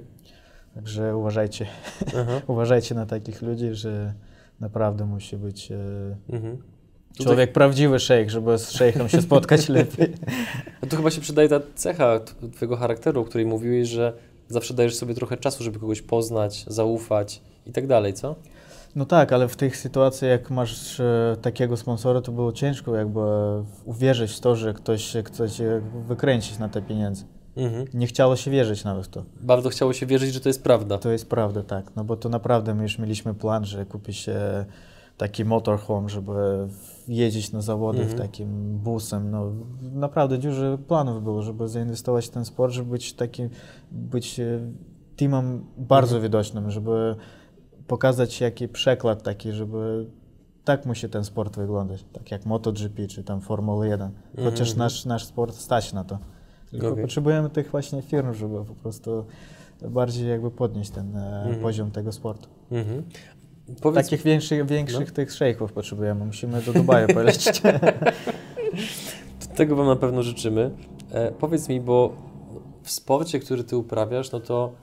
[0.75, 1.65] Także uważajcie,
[2.47, 4.13] uważajcie na takich ludzi, że
[4.59, 5.77] naprawdę musi być e,
[6.29, 6.57] Mhm.
[7.13, 10.13] Tutaj- człowiek prawdziwy szejk, żeby z szejchem się spotkać lepiej.
[10.81, 12.19] A tu chyba się przydaje ta cecha
[12.55, 14.13] twojego charakteru, o której mówiłeś, że
[14.49, 18.35] zawsze dajesz sobie trochę czasu, żeby kogoś poznać, zaufać i tak dalej, co?
[18.95, 23.19] No tak, ale w tych sytuacjach, jak masz e, takiego sponsora, to było ciężko jakby
[23.85, 27.23] uwierzyć w to, że ktoś chce cię wykręcić na te pieniądze.
[27.57, 27.85] Mhm.
[27.93, 29.23] Nie chciało się wierzyć nawet w to.
[29.41, 30.97] Bardzo chciało się wierzyć, że to jest prawda.
[30.97, 31.95] To jest prawda, tak.
[31.95, 34.65] No bo to naprawdę my już mieliśmy plan, że kupi się
[35.17, 36.67] taki motorhome, żeby
[37.07, 38.17] jeździć na zawody Mhm.
[38.17, 39.31] w takim busem.
[39.31, 43.49] No, naprawdę dużo planów było, żeby zainwestować w ten sport, żeby być takim,
[43.91, 44.59] być e,
[45.15, 46.23] teamem bardzo Mhm.
[46.23, 47.15] widocznym, żeby
[47.87, 50.07] pokazać jaki przykład taki, żeby
[50.63, 54.11] tak musi ten sport wyglądać, tak jak MotoGP czy tam Formuła 1.
[54.43, 54.77] Chociaż Mhm.
[54.77, 56.19] nasz, nasz sport stać na to.
[56.71, 57.03] Tylko Okej.
[57.03, 59.25] potrzebujemy tych właśnie firm, żeby po prostu
[59.89, 61.61] bardziej jakby podnieść ten e, Mhm.
[61.61, 62.49] poziom tego sportu.
[62.71, 63.03] Mhm.
[63.81, 65.13] Powiedz, Takich większych, większych No.
[65.15, 66.25] tych szejków potrzebujemy.
[66.25, 67.61] Musimy do Dubaju polecieć.
[69.55, 70.71] tego Wam na pewno życzymy.
[71.11, 72.15] E, powiedz mi, bo
[72.83, 74.73] w sporcie, który Ty uprawiasz, no to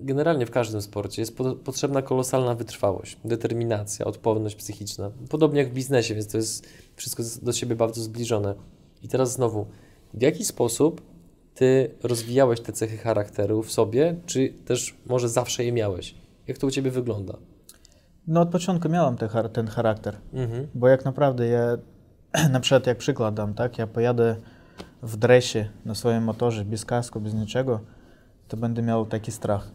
[0.00, 5.10] generalnie w każdym sporcie jest po, potrzebna kolosalna wytrwałość, determinacja, odporność psychiczna.
[5.30, 8.54] Podobnie jak w biznesie, więc to jest wszystko do siebie bardzo zbliżone.
[9.02, 9.66] I teraz znowu,
[10.14, 11.02] w jaki sposób
[11.54, 16.14] Ty rozwijałeś te cechy charakteru w sobie, czy też może zawsze je miałeś?
[16.46, 17.38] Jak to u Ciebie wygląda?
[18.26, 20.66] No od początku miałem ten, char- ten charakter, Mhm.
[20.74, 21.76] bo jak naprawdę ja,
[22.52, 24.36] na przykład jak przykład dam, tak, ja pojadę
[25.02, 27.80] w dresie na swoim motorze, bez kasku, bez niczego,
[28.48, 29.70] to będę miał taki strach.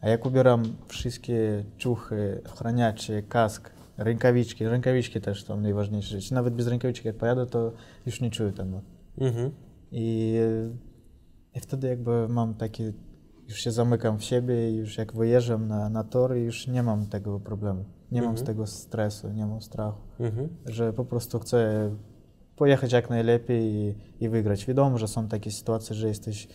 [0.00, 6.34] A jak ubieram wszystkie ciuchy, ochraniacze, kask, rękawiczki, rękawiczki też są najważniejsze rzeczy.
[6.34, 7.72] Nawet bez rękawiczek jak pojadę, to
[8.06, 8.80] już nie czuję tego.
[9.18, 9.50] Mhm.
[9.92, 10.36] I,
[11.54, 12.82] I wtedy jakby mam taki,
[13.52, 17.06] już się zamykam w siebie i już jak wyjeżdżam na, na tor, już nie mam
[17.06, 17.84] tego problemu.
[18.12, 18.46] Nie mam z Mhm.
[18.46, 20.48] tego stresu, nie mam strachu, Mhm.
[20.66, 21.90] że po prostu chcę
[22.56, 24.66] pojechać jak najlepiej i, i wygrać.
[24.66, 26.48] Wiadomo, że są takie sytuacje, że jesteś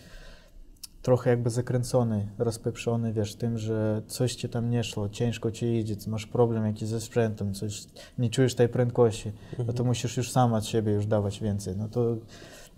[1.01, 5.95] trochę jakby zakręcony, rozpieprzony, wiesz, tym, że coś ci tam nie szło, ciężko ci idzie,
[6.07, 7.83] masz problem jakiś ze sprzętem, coś,
[8.17, 9.31] nie czujesz tej prędkości,
[9.67, 11.75] no to musisz już sam od siebie już dawać więcej.
[11.77, 12.17] No to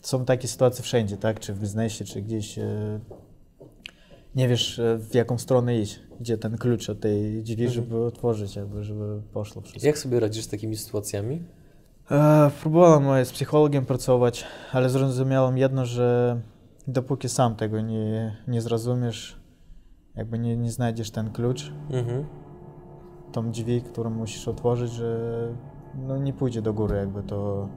[0.02, 1.40] są takie sytuacje wszędzie, tak?
[1.40, 3.00] Czy w biznesie, czy gdzieś e,
[4.36, 7.72] nie wiesz e, w jaką stronę iść, gdzie ten klucz od tej drzwi, Mhm.
[7.72, 9.88] żeby otworzyć, jakby, żeby poszło wszystko.
[9.88, 11.44] Jak sobie radzisz z takimi sytuacjami?
[12.12, 16.40] E, próbowałem e, z psychologiem pracować, ale zrozumiałem jedno, że
[16.88, 19.40] dopóki sam tego nie, nie zrozumiesz,
[20.16, 22.26] jakby nie, nie znajdziesz ten klucz, Mhm.
[23.32, 25.20] tą drzwi, którą musisz otworzyć, że
[26.08, 27.70] no nie pójdzie do góry, jakby to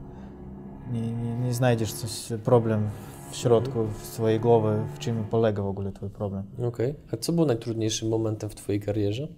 [0.93, 2.89] nie, nie, nie znajdziesz coś, problem
[3.33, 6.47] w środku, w swojej głowy, w czym polega w ogóle twój problem.
[6.69, 6.95] Okej.
[7.13, 9.29] A co było najtrudniejszym momentem w Twojej karierze?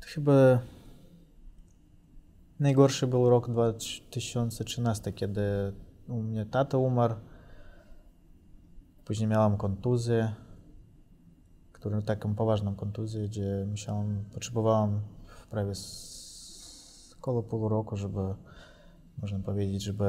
[0.00, 0.58] To chyba
[2.60, 5.42] najgorszy był rok 2013, kiedy
[6.08, 7.14] u mnie tata umarł.
[9.04, 10.34] Później miałam kontuzję,
[11.72, 15.00] którą, taką poważną kontuzję, gdzie musiałam, potrzebowałam
[15.50, 15.72] prawie
[17.18, 18.20] około pół roku, żeby
[19.22, 20.04] można powiedzieć, żeby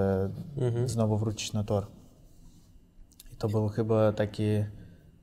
[0.58, 0.90] Mhm.
[0.90, 1.86] znowu wrócić na tor.
[3.34, 4.44] I to był chyba taki,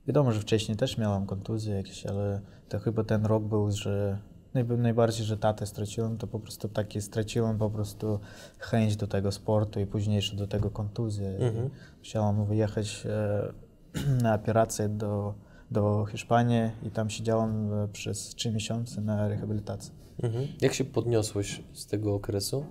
[0.07, 4.19] wiadomo, że wcześniej też miałem kontuzje jakieś, ale to chyba ten rok był, że
[4.55, 8.21] najb- najbardziej, że tatę straciłem, to po prostu taki straciłem po prostu
[8.59, 11.29] chęć do tego sportu i późniejsze do tego kontuzje.
[11.29, 11.67] Mhm.
[11.67, 13.53] I Musiałem wyjechać e,
[14.23, 15.35] na operację do,
[15.71, 19.93] do Hiszpanii i tam siedziałem e, przez 3 miesiące na rehabilitacji.
[20.23, 20.49] Mhm.
[20.61, 22.65] Jak się podniosłeś z tego okresu?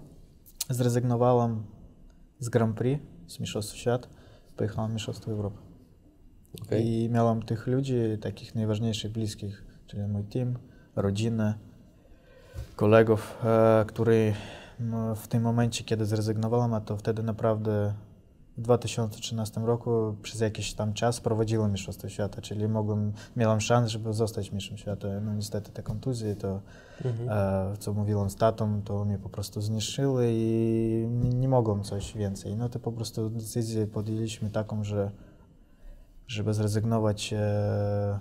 [0.70, 1.64] Zrezygnowałem
[2.40, 4.08] z Grand Prix, z Mistrzostw Świata,
[4.58, 5.58] pojechałem Mistrzostwo Europy.
[6.62, 6.88] Okej.
[6.88, 10.58] I miałem tych ludzi, takich najważniejszych, bliskich, czyli mój team,
[10.96, 11.54] rodzinę,
[12.76, 13.86] kolegów, e,
[15.16, 17.94] w tym momencie, kiedy zrezygnowałem, to wtedy naprawdę
[18.58, 24.14] w 2013 roku przez jakiś tam czas prowadziłem Mistrzostwo Świata, czyli mogłem, miałem szansę, żeby
[24.14, 25.08] zostać mistrzem świata.
[25.22, 26.62] No niestety te kontuzje, to
[27.06, 27.30] Mhm.
[27.74, 32.56] e, co mówiłem z tatą, to mnie po prostu zniszczyły i nie, mogłem coś więcej.
[32.56, 35.12] No to po prostu decyzję podjęliśmy taką, że
[36.28, 38.20] żeby zrezygnować e,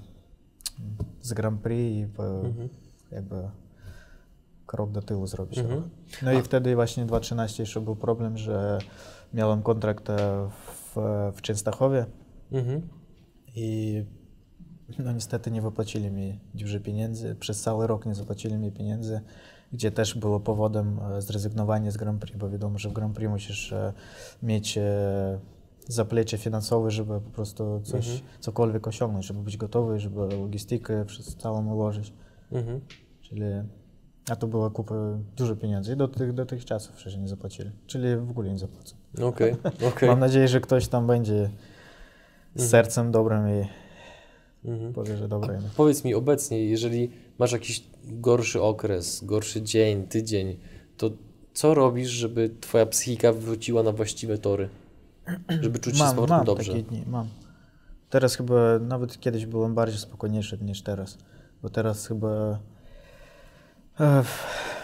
[1.22, 2.68] z Grand Prix i po, Mhm.
[3.12, 3.48] jakby
[4.66, 5.58] krok do tyłu zrobić.
[5.58, 5.90] Mhm.
[6.22, 8.78] No i wtedy właśnie w 2013 jeszcze był problem, że
[9.34, 10.16] miałem kontrakt e,
[10.50, 10.96] w,
[11.34, 12.06] w Częstochowie
[12.52, 12.88] Mhm.
[13.56, 14.04] i
[14.98, 17.34] no niestety nie wypłacili mi dużo pieniędzy.
[17.40, 19.20] Przez cały rok nie zapłacili mi pieniędzy,
[19.72, 23.30] gdzie też było powodem e, zrezygnowania z Grand Prix, bo wiadomo, że w Grand Prix
[23.30, 23.92] musisz e,
[24.42, 24.78] mieć
[25.88, 28.30] zaplecze finansowe, żeby po prostu coś, Mhm.
[28.40, 32.12] cokolwiek osiągnąć, żeby być gotowy, żeby logistykę przez całą ułożyć.
[32.52, 32.80] Mhm.
[33.20, 33.42] Czyli
[34.30, 34.94] a to była kupa
[35.36, 37.70] dużo pieniędzy i do tych, do tych czasów przecież nie zapłacili.
[37.86, 38.96] Czyli w ogóle nie zapłacą.
[39.22, 39.56] Okej,
[39.92, 40.08] okej.
[40.08, 41.50] Mam nadzieję, że ktoś tam będzie
[42.54, 42.68] z Mhm.
[42.70, 43.64] sercem dobrym i
[44.68, 44.92] Mhm.
[44.92, 45.58] powie, że dobre.
[45.76, 50.56] Powiedz mi obecnie, jeżeli masz jakiś gorszy okres, gorszy dzień, tydzień,
[50.96, 51.10] to
[51.54, 54.68] co robisz, żeby twoja psychika wróciła na właściwe tory?
[55.60, 56.72] Żeby czuć się z mam, powrotem mam dobrze.
[56.72, 57.26] takie dni, mam.
[58.10, 61.18] Teraz chyba, nawet kiedyś byłem bardziej spokojniejszy niż teraz,
[61.62, 62.58] bo teraz chyba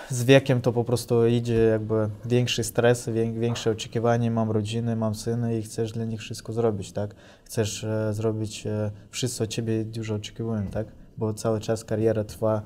[0.08, 5.14] z wiekiem to po prostu idzie jakby większy stres, wię- większe oczekiwanie, mam rodzinę, mam
[5.14, 7.14] syna i chcesz dla nich wszystko zrobić, tak?
[7.44, 10.86] Chcesz e, zrobić, e, wszyscy od ciebie dużo oczekują, tak?
[11.18, 12.62] Bo cały czas kariera trwa,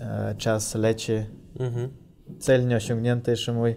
[0.00, 1.12] e, czas leci,
[1.60, 1.88] Mhm.
[2.38, 3.76] cel nieosiągnięty jeszcze mój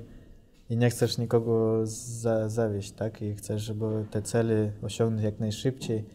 [0.70, 3.22] i nie chcesz nikogo za, zawieść, tak?
[3.22, 6.06] I chcesz, żeby te cele osiągnąć jak najszybciej,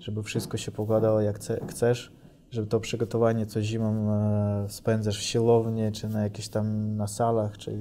[0.00, 2.12] żeby wszystko się pokładało jak chce, chcesz,
[2.50, 7.58] żeby to przygotowanie co zimą e, spędzasz w siłowni, czy na jakichś tam na salach,
[7.58, 7.78] czy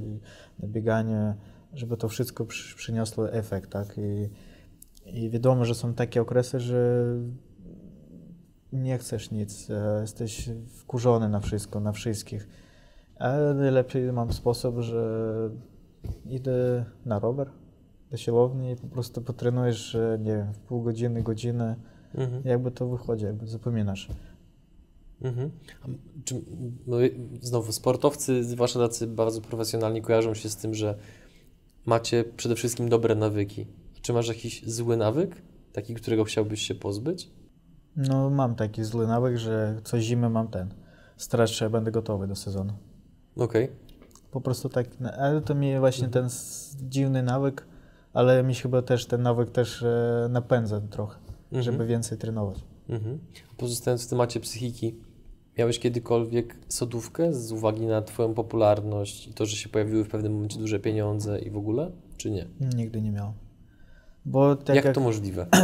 [0.60, 1.34] na bieganiu,
[1.74, 3.98] żeby to wszystko przy, przyniosło efekt, tak?
[3.98, 4.30] I,
[5.06, 7.04] I wiadomo, że są takie okresy, że
[8.74, 12.48] nie chcesz nic, e, jesteś wkurzony na wszystko, na wszystkich.
[13.20, 15.50] Ale najlepiej mam sposób, że
[16.26, 17.50] idę na rower
[18.12, 21.76] do siłowni i po prostu potrenujesz, nie wiem, w pół godziny, godzinę.
[22.16, 22.42] Mhm.
[22.46, 24.10] Jakby to wychodzi, jakby zapominasz.
[25.22, 25.52] Mhm.
[26.26, 26.42] Czy,
[26.88, 26.98] no,
[27.42, 30.98] znowu, sportowcy, zwłaszcza tacy bardzo profesjonalni, kojarzą się z tym, że
[31.86, 33.68] macie przede wszystkim dobre nawyki.
[34.02, 35.42] Czy masz jakiś zły nawyk,
[35.74, 37.30] taki, którego chciałbyś się pozbyć?
[37.96, 40.74] No mam taki zły nawyk, że co zimę mam ten.
[41.18, 42.74] Stres, że będę gotowy do sezonu.
[43.36, 43.70] Okej.
[44.32, 47.68] Po prostu tak, na- ale to mi właśnie ten s- dziwny nawyk,
[48.14, 51.64] ale mi chyba też ten nawyk też e, napędza trochę, Mhm.
[51.64, 52.58] żeby więcej trenować.
[52.90, 53.20] Mhm.
[53.58, 54.96] Pozostając w temacie psychiki,
[55.58, 60.34] miałeś kiedykolwiek sodówkę z uwagi na Twoją popularność i to, że się pojawiły w pewnym
[60.34, 62.48] momencie duże pieniądze i w ogóle, czy nie?
[62.76, 63.34] Nigdy nie miałem.
[64.26, 65.48] Bo tak jak, jak, to możliwe?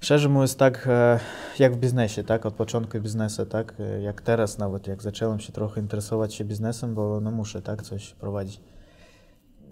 [0.00, 1.20] Szczerze mówiąc, tak e,
[1.58, 5.52] jak w biznesie, tak, od początku biznesu, tak, e, jak teraz nawet, jak zacząłem się
[5.52, 8.60] trochę interesować się biznesem, bo no muszę, tak, coś prowadzić.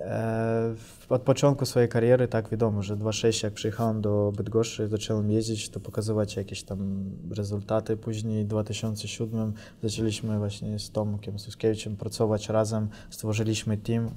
[0.00, 0.74] E,
[1.08, 5.80] od początku swojej kariery, tak, wiadomo, że 2.6 jak przyjechałem do Bydgoszczy, zacząłem jeździć, to
[5.80, 7.96] pokazywać jakieś tam rezultaty.
[7.96, 14.10] Później w 2007 zaczęliśmy właśnie z Tomkiem Suskiewiczem pracować razem, stworzyliśmy team.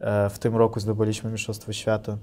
[0.00, 2.18] E, w tym roku zdobyliśmy Mistrzostwo Świata.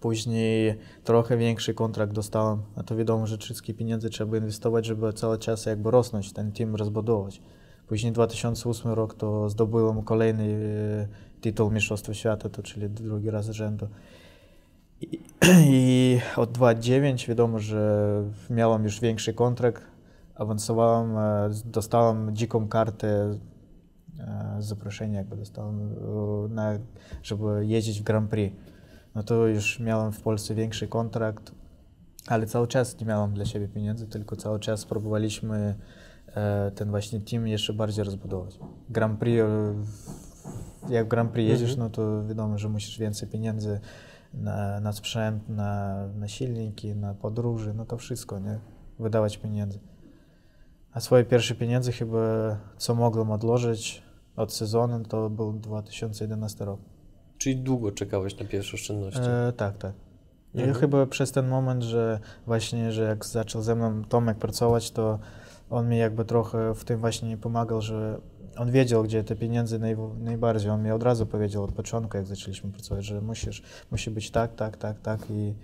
[0.00, 5.38] Później trochę większy kontrakt dostałem, a to wiadomo, że wszystkie pieniądze trzeba inwestować, żeby cały
[5.38, 7.40] czas jakby rosnąć, ten team rozbudować.
[7.92, 13.50] Później 2008 rok to zdobyłem kolejny e, tytuł Mistrzostwa Świata, to czyli drugi raz z
[13.50, 13.88] rzędu.
[15.00, 15.20] I,
[15.66, 18.04] I od 2.9 wiadomo, że
[18.50, 19.82] miałem już większy kontrakt,
[20.34, 23.38] awansowałem, e, dostałem dziką kartę
[24.18, 25.94] e, zaproszenie jakby dostałem,
[26.50, 26.78] na,
[27.22, 28.56] żeby jeździć w Grand Prix.
[29.14, 31.52] No to już miałem w Polsce większy kontrakt,
[32.26, 35.74] ale cały czas nie miałem dla siebie pieniędzy, tylko cały czas próbowaliśmy
[36.74, 38.58] ten właśnie team jeszcze bardziej rozbudować.
[38.90, 39.74] Grand Prix e,
[40.88, 41.88] jak w Grand Prix jedziesz, Mhm.
[41.88, 43.80] no to wiadomo, że musisz więcej pieniędzy
[44.34, 48.58] na, na sprzęt, na, na silniki, na podróże, no to wszystko, nie?
[48.98, 49.78] Wydawać pieniędzy.
[50.92, 52.18] A swoje pierwsze pieniądze chyba,
[52.76, 54.02] co mogłem odłożyć
[54.36, 56.80] od sezonu, to był 2011 rok.
[57.38, 59.20] Czyli długo czekałeś na pierwsze oszczędności.
[59.22, 59.92] E, tak, tak.
[60.54, 60.78] I Mhm.
[60.78, 65.18] chyba przez ten moment, że właśnie, że jak zaczął ze mną Tomek pracować, to
[65.72, 68.20] on mi jakby trochę w tym właśnie pomagał, że
[68.56, 70.70] on wiedział, gdzie te pieniądze naj, najbardziej.
[70.70, 74.54] On mi od razu powiedział od początku, jak zaczęliśmy pracować, że musisz, musi być tak,
[74.54, 75.54] tak, tak, tak i,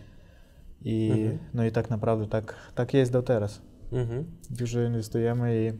[0.82, 1.38] i Mhm.
[1.54, 3.60] no i tak naprawdę tak, tak jest do teraz.
[3.92, 4.24] Mhm.
[4.50, 5.72] Dużo inwestujemy i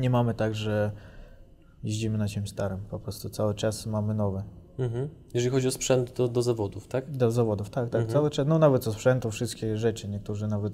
[0.00, 0.92] nie mamy tak, że
[1.84, 4.42] jeździmy na czymś starym, po prostu cały czas mamy nowe.
[4.78, 5.08] Mhm.
[5.34, 7.10] Jeżeli chodzi o sprzęt do, do zawodów, tak?
[7.10, 8.08] Do zawodów, tak, tak, Mhm.
[8.12, 10.72] cały czas, no nawet o sprzętu, wszystkie rzeczy, niektórzy nawet,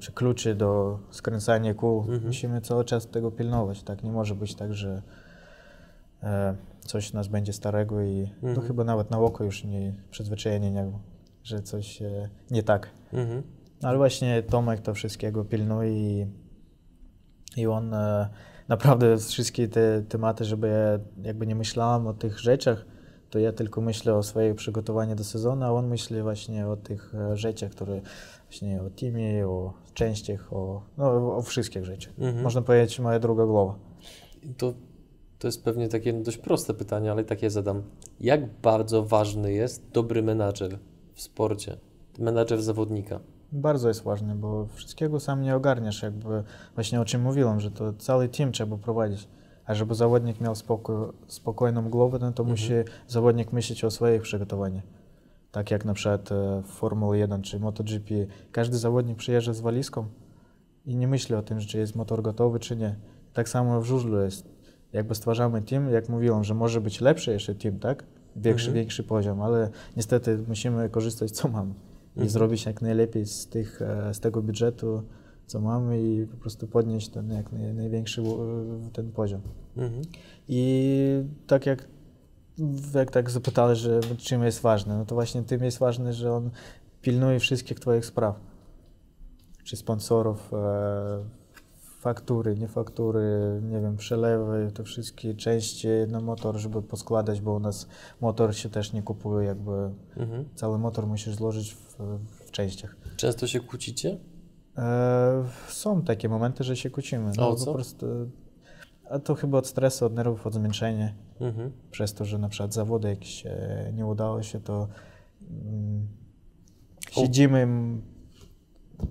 [0.00, 2.26] czy kluczy do skręcania kół, Mhm.
[2.26, 5.02] musimy cały czas tego pilnować, tak, nie może być tak, że
[6.22, 8.66] e, coś nas będzie starego i no Mhm.
[8.66, 10.92] chyba nawet na oko już nie, przyzwyczajenie nie
[11.44, 12.90] że coś e, nie tak.
[13.12, 13.42] Mhm.
[13.82, 15.92] Ale właśnie Tomek to wszystkiego pilnuje
[16.22, 16.26] i,
[17.56, 18.28] i on e,
[18.68, 22.84] naprawdę wszystkie te tematy, żeby ja jakby nie myślałem o tych rzeczach,
[23.30, 27.14] to ja tylko myślę o swoim przygotowaniu do sezonu, a on myśli właśnie o tych
[27.14, 28.00] e, rzeczach, które
[28.48, 32.12] właśnie o teamie, o częściach, o, no, o wszystkich rzeczach.
[32.18, 32.42] Mhm.
[32.42, 33.74] Można powiedzieć moja druga głowa.
[34.56, 34.72] To,
[35.38, 37.82] to jest pewnie takie dość proste pytanie, ale takie zadam.
[38.20, 40.78] Jak bardzo ważny jest dobry menadżer
[41.14, 41.76] w sporcie?
[42.18, 43.20] Menadżer zawodnika.
[43.52, 46.42] Bardzo jest ważne, bo wszystkiego sam nie ogarniasz, jakby
[46.74, 49.28] właśnie o czym mówiłem, że to cały team trzeba prowadzić.
[49.66, 50.94] A żeby zawodnik miał spokój,
[51.26, 52.48] spokojną głowę, no to Mhm.
[52.50, 52.72] musi
[53.08, 54.84] zawodnik myśleć o swoich przygotowaniach.
[55.52, 58.14] Tak jak na przykład e, w Formule 1 czy MotoGP.
[58.52, 60.06] Każdy zawodnik przyjeżdża z walizką
[60.86, 62.96] i nie myśli o tym, czy jest motor gotowy, czy nie.
[63.32, 64.46] Tak samo w żużlu jest.
[64.92, 68.04] Jakby stwarzamy team, jak mówiłem, że może być lepszy jeszcze team, tak?
[68.36, 68.74] Większy, Mhm.
[68.74, 72.28] większy poziom, ale niestety musimy korzystać co mamy i Mhm.
[72.28, 75.02] zrobić jak najlepiej z, tych, e, z tego budżetu,
[75.46, 78.26] co mamy i po prostu podnieść ten jak naj, największy e,
[78.92, 79.40] ten poziom.
[79.76, 80.02] Mhm.
[80.48, 81.86] I tak jak,
[82.94, 86.50] jak tak zapytałeś, że czym jest ważny, no to właśnie tym jest ważne, że on
[87.02, 88.40] pilnuje wszystkich twoich spraw.
[89.64, 91.24] Czy sponsorów, e,
[92.00, 97.60] faktury, nie faktury, nie wiem, przelewy, te wszystkie części na motor, żeby poskładać, bo u
[97.60, 97.88] nas
[98.20, 100.44] motor się też nie kupuje, jakby Mhm.
[100.54, 101.96] cały motor musisz złożyć w,
[102.46, 102.96] w częściach.
[103.16, 104.18] Często się kłócicie?
[104.78, 107.30] E, są takie momenty, że się kłócimy.
[107.38, 107.66] A o No, co?
[107.66, 108.06] po prostu,
[109.10, 111.14] a to chyba od stresu, od nerwów, od zmęczenia.
[111.40, 111.72] Mhm.
[111.90, 113.44] Przez to, że na przykład zawody jakieś
[113.92, 114.88] nie udało się, to
[115.50, 116.08] mm,
[117.10, 117.68] siedzimy,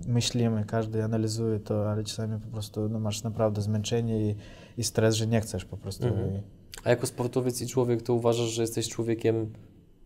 [0.06, 4.36] myślimy, każdy analizuje to, ale czasami po prostu no, masz naprawdę zmęczenie i,
[4.76, 6.06] i stres, że nie chcesz po prostu.
[6.06, 6.42] Mhm.
[6.84, 9.52] A jako sportowiec i człowiek, to uważasz, że jesteś człowiekiem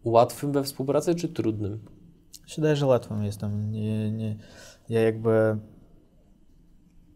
[0.04, 1.80] łatwym we współpracy, czy trudnym?
[2.46, 3.70] się daje, że łatwym jestem.
[3.70, 4.36] Nie, nie,
[4.88, 5.58] ja jakby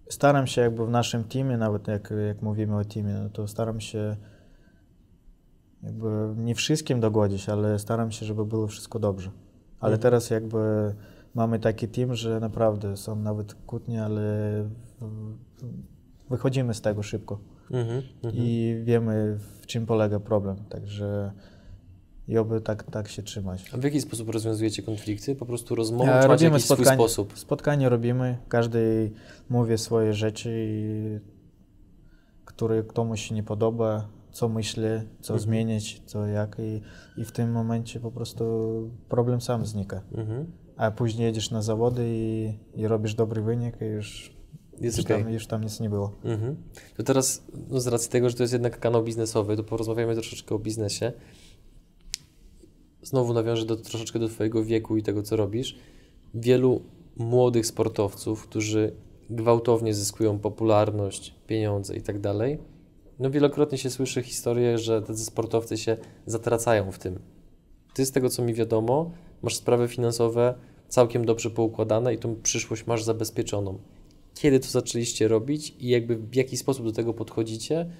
[0.08, 3.80] staram się jakby w naszym teamie, nawet jak, jak mówimy o teamie, no to staram
[3.80, 4.16] się
[5.82, 9.30] jakby nie wszystkim dogodzić, ale staram się, żeby było wszystko dobrze.
[9.80, 10.02] Ale Mhm.
[10.02, 10.94] teraz jakby
[11.34, 14.22] mamy taki team, że naprawdę są nawet kłótnie, ale
[16.30, 17.38] wychodzimy z tego szybko
[17.70, 18.02] Mhm.
[18.24, 18.34] Mhm.
[18.44, 21.32] i wiemy w czym polega problem, także
[22.28, 23.70] i oby tak, tak się trzymać.
[23.74, 25.34] A w jaki sposób rozwiązujecie konflikty?
[25.34, 26.96] Po prostu rozmową, E, czy robimy jakiś swój spotkanie.
[26.96, 27.38] sposób?
[27.38, 29.10] Spotkanie robimy, każdy
[29.48, 31.20] mówi swoje rzeczy,
[32.44, 34.82] które komuś się nie podoba, co myśli,
[35.20, 35.40] co Mhm.
[35.40, 36.80] zmienić, co jak i,
[37.20, 38.44] i w tym momencie po prostu
[39.08, 40.02] problem sam znika.
[40.14, 40.46] Mhm.
[40.76, 44.36] A później jedziesz na zawody i, i robisz dobry wynik i już,
[44.80, 45.22] Jest już, okej.
[45.24, 46.12] tam, już tam nic nie było.
[46.24, 46.56] Mhm.
[46.96, 50.54] To teraz, no z racji tego, że to jest jednak kanał biznesowy, to porozmawiamy troszeczkę
[50.54, 51.12] o biznesie.
[53.06, 55.76] Znowu nawiążę do, troszeczkę do Twojego wieku i tego, co robisz.
[56.34, 56.82] Wielu
[57.16, 58.92] młodych sportowców, którzy
[59.30, 62.58] gwałtownie zyskują popularność, pieniądze i tak dalej,
[63.18, 67.18] no wielokrotnie się słyszy historię, że tacy sportowcy się zatracają w tym.
[67.94, 69.10] Ty z tego, co mi wiadomo,
[69.42, 70.54] masz sprawy finansowe
[70.88, 73.78] całkiem dobrze poukładane i tą przyszłość masz zabezpieczoną
[74.36, 77.90] kiedy to zaczęliście robić i jakby w jaki sposób do tego podchodzicie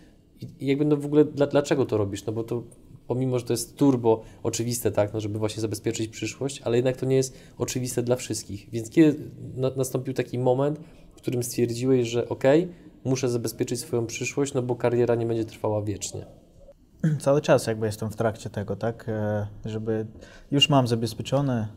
[0.41, 2.63] i, jakby no w ogóle dla, dlaczego to robisz, no bo to
[3.07, 7.07] pomimo, że to jest turbo oczywiste, tak, no żeby właśnie zabezpieczyć przyszłość, ale jednak to
[7.07, 10.81] nie jest oczywiste dla wszystkich, więc kiedy na, nastąpił taki moment,
[11.13, 12.69] w którym stwierdziłeś, że okej,
[13.05, 16.27] muszę zabezpieczyć swoją przyszłość, no bo kariera nie będzie trwała wiecznie.
[17.21, 20.07] Cały czas jakby jestem w trakcie tego, tak, e, żeby
[20.51, 21.69] już mam zabezpieczone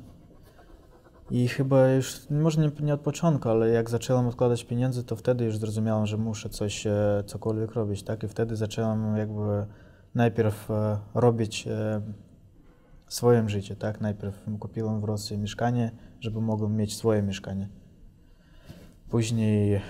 [1.31, 5.45] i chyba już, może nie, nie od początku, ale jak zacząłem odkładać pieniądze, to wtedy
[5.45, 9.65] już zrozumiałem, że muszę coś, e, cokolwiek robić, tak, i wtedy zacząłem jakby
[10.15, 12.01] najpierw e, robić e,
[13.07, 14.01] swoim życie, tak?
[14.01, 17.69] Najpierw kupiłem w Rosji mieszkanie, żeby mogłem mieć swoje mieszkanie.
[19.09, 19.81] Później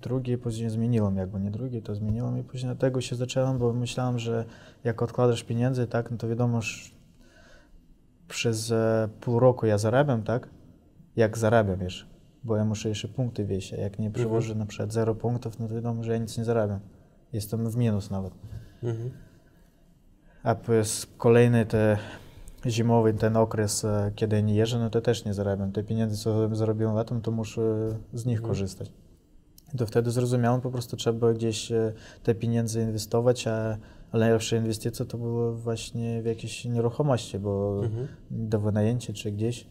[0.00, 3.72] drugi, później zmieniłem, jakby nie drugi, to zmieniłem i później od tego się zacząłem, bo
[3.72, 4.44] myślałem, że
[4.84, 6.90] jak odkładasz pieniądze, tak, no to wiadomo, że
[8.28, 10.48] przez e, pół roku ja zarabiam, tak?
[11.16, 12.06] Jak zarabiam jeszcze,
[12.44, 15.74] bo ja muszę jeszcze punkty wieść, jak nie przyłożę na przykład 0 punktów, no to
[15.74, 16.80] wiadomo, że ja nic nie zarabiam.
[17.34, 18.32] Jestem w minus nawet.
[18.82, 19.10] Mhm.
[20.42, 21.98] A przez kolejny te
[22.66, 25.72] zimowy ten okres, e, kiedy nie jeżdżę, no to też nie zarabiam.
[25.72, 27.62] Te pieniądze, co zarobiłem latem, to muszę
[28.12, 28.48] z nich Mhm.
[28.54, 28.92] korzystać.
[29.78, 33.78] To wtedy zrozumiałem, po prostu trzeba gdzieś e, te pieniądze inwestować, a
[34.12, 38.08] najlepsza inwestycja to było właśnie w jakieś nieruchomości, bo Mhm.
[38.30, 39.66] do wynajęcia czy gdzieś.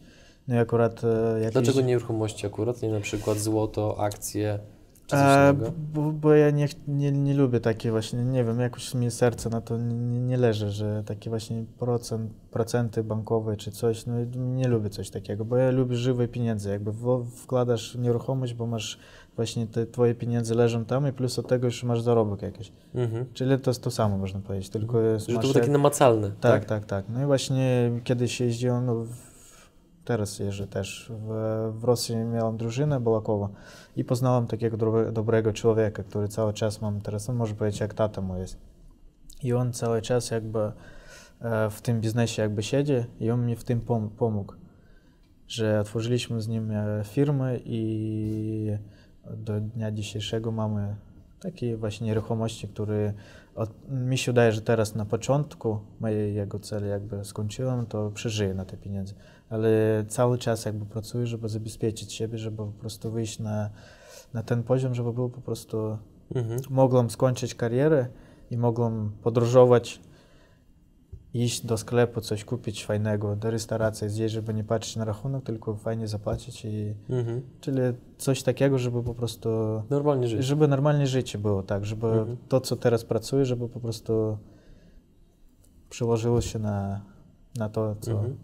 [0.48, 1.52] No i akurat e, jakieś...
[1.52, 2.82] Dlaczego nieruchomości akurat?
[2.82, 4.58] Nie na przykład złoto, akcje
[5.12, 5.54] E,
[5.94, 9.60] bo, bo ja nie, nie, nie lubię takie właśnie, nie wiem, jakoś mi serce na
[9.60, 14.90] to nie, nie leży, że takie właśnie procent, procenty bankowe czy coś, no nie lubię
[14.90, 16.92] coś takiego, bo ja lubię żywe pieniądze, jakby
[17.36, 18.98] wkładasz w nieruchomość, bo masz
[19.36, 22.72] właśnie te twoje pieniądze leżą tam i plus od tego jeszcze masz zarobek jakiś.
[22.94, 23.26] Mhm.
[23.34, 26.30] Czyli to jest to samo można powiedzieć, tylko jest Że to było takie namacalne.
[26.40, 27.04] tak, tak, tak.
[27.08, 29.33] No i właśnie kiedyś jeździłem, no, w,
[30.04, 31.28] teraz jeżdżę też, w,
[31.80, 33.48] w Rosji miałem drużynę Balakowa
[33.96, 37.94] i poznałem takiego dobre, dobrego człowieka, który cały czas mam teraz, on może powiedzieć jak
[37.94, 38.56] tata mój jest.
[39.42, 40.72] I on cały czas jakby
[41.40, 44.54] e, w tym biznesie jakby siedzi i on mi w tym pom- pomógł,
[45.48, 48.78] że otworzyliśmy z nim e, firmę i
[49.30, 50.96] do dnia dzisiejszego mamy
[51.40, 53.12] takie właśnie nieruchomości, które
[53.54, 58.54] od, mi się wydaje, że teraz na początku mojej jego celi jakby skończyłem, to przeżyję
[58.54, 59.14] na te pieniądze,
[59.50, 63.70] ale cały czas jakby pracuję, żeby zabezpieczyć siebie, żeby po prostu wyjść na,
[64.34, 65.98] na ten poziom, żeby był po prostu
[66.34, 66.60] Mhm.
[66.70, 68.06] mogłem skończyć karierę
[68.50, 70.00] i mogłem podróżować,
[71.34, 75.74] iść do sklepu, coś kupić fajnego, do restauracji, zjeść, żeby nie patrzeć na rachunek, tylko
[75.76, 77.42] fajnie zapłacić i Mhm.
[77.60, 77.78] czyli
[78.18, 79.48] coś takiego, żeby po prostu
[79.90, 80.44] Normalnie żyć.
[80.44, 82.36] żeby normalnie życie było, tak, żeby Mhm.
[82.48, 84.38] to, co teraz pracuję, żeby po prostu
[85.90, 87.00] przełożyło się na,
[87.56, 88.36] na to, co Mhm.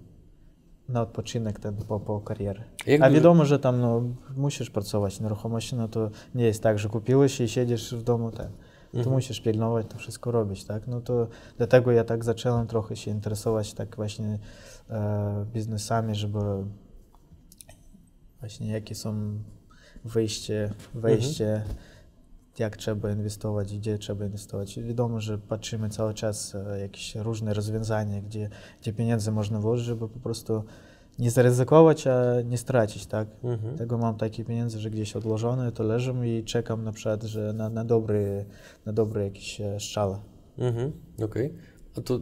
[0.92, 2.64] Na odpoczynek ten po, po karierze.
[2.86, 4.02] Jak A wiadomo, że tam no,
[4.36, 8.48] musisz pracować nieruchomości, no to nie jest tak, że kupiłeś i siedzisz w domu ten.
[8.92, 9.14] To Mhm.
[9.16, 10.86] musisz pilnować, to wszystko robić, tak?
[10.86, 11.28] No to
[11.58, 14.38] dlatego ja tak zacząłem trochę się interesować tak właśnie
[14.90, 16.38] e, biznesami, żeby
[18.40, 19.38] właśnie jakie są
[20.04, 21.62] wyjście, wejście,
[22.58, 24.80] jak trzeba inwestować, gdzie trzeba inwestować.
[24.80, 28.48] Wiadomo, że patrzymy cały czas e, jakieś różne rozwiązania, gdzie,
[28.80, 30.64] gdzie pieniądze można włożyć, żeby po prostu
[31.18, 33.28] nie zaryzykować, a nie stracić, tak?
[33.44, 33.78] Mhm.
[33.78, 37.68] Tego mam takie pieniądze, że gdzieś odłożone, to leżą i czekam na przykład, że na,
[37.68, 38.44] na dobry,
[38.86, 40.16] na dobry jakiś e, strzał.
[40.58, 40.92] Mhm.
[41.24, 41.54] Okej.
[41.98, 42.20] A to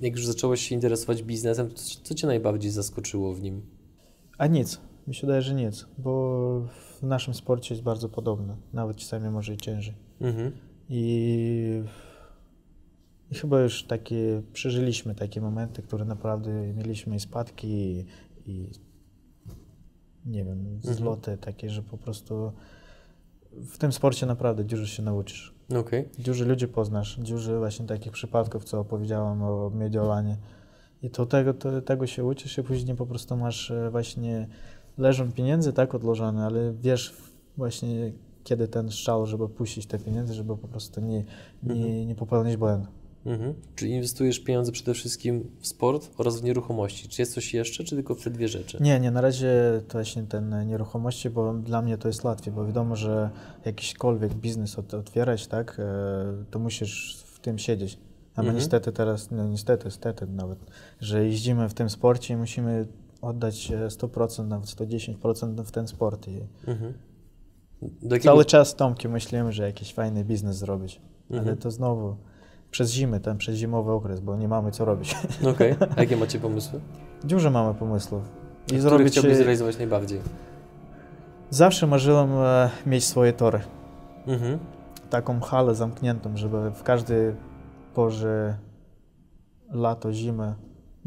[0.00, 3.62] jak już zacząłeś się interesować biznesem, to co Cię najbardziej zaskoczyło w nim?
[4.38, 6.62] A nic, mi się wydaje, że nic, bo
[6.98, 9.94] w naszym sporcie jest bardzo podobne, nawet czasami może i ciężej.
[10.20, 10.52] Mhm.
[10.88, 11.82] I,
[13.30, 18.06] i chyba już takie, przeżyliśmy takie momenty, które naprawdę mieliśmy i spadki i,
[18.46, 18.70] i
[20.26, 20.94] nie wiem, Mhm.
[20.94, 22.52] zloty takie, że po prostu
[23.52, 25.54] w tym sporcie naprawdę dużo się nauczysz.
[25.76, 26.08] Okej.
[26.18, 30.36] Dużo ludzi poznasz, dużo właśnie takich przypadków, co opowiedziałem o Mediolanie.
[31.02, 34.48] I to tego, to, tego się uczysz i później po prostu masz e, właśnie,
[34.98, 37.14] leżą pieniądze tak odłożone, ale wiesz
[37.56, 38.12] właśnie
[38.44, 41.24] kiedy ten strzał, żeby puścić te pieniądze, żeby po prostu nie,
[41.62, 42.86] nie, nie popełnić błędu.
[43.26, 43.54] Mhm.
[43.74, 47.08] Czy inwestujesz pieniądze przede wszystkim w sport oraz w nieruchomości?
[47.08, 48.78] Czy jest coś jeszcze, czy tylko w te dwie rzeczy?
[48.80, 49.52] Nie, nie, na razie
[49.88, 53.30] to właśnie ten nieruchomości, bo dla mnie to jest łatwiej, bo wiadomo, że
[53.64, 55.84] jakiśkolwiek biznes ot- otwierać, tak, e,
[56.50, 57.98] to musisz w tym siedzieć.
[58.34, 58.56] A my Mhm.
[58.56, 60.58] niestety teraz, no niestety, niestety nawet,
[61.00, 62.86] że jeździmy w tym sporcie i musimy
[63.20, 66.28] oddać e, 100%, nawet 110% w ten sport.
[66.28, 66.92] I Mhm.
[68.02, 68.18] Jakiego...
[68.24, 71.00] cały czas z Tomkiem myślimy, że jakiś fajny biznes zrobić,
[71.30, 71.56] ale Mhm.
[71.58, 72.16] to znowu
[72.70, 75.16] przez zimę, ten przez zimowy okres, bo nie mamy co robić.
[75.54, 75.74] Okej.
[75.96, 76.80] A jakie macie pomysły?
[77.24, 78.22] Dużo mamy pomysłów.
[78.62, 80.20] I Który zrobić chciałbyś e, zrealizować najbardziej?
[81.50, 83.60] Zawsze marzyłem e, mieć swoje tory.
[84.26, 84.58] Mhm.
[85.10, 87.34] Taką halę zamkniętą, żeby w każdej
[87.94, 88.56] porze
[89.70, 90.54] lato, zimę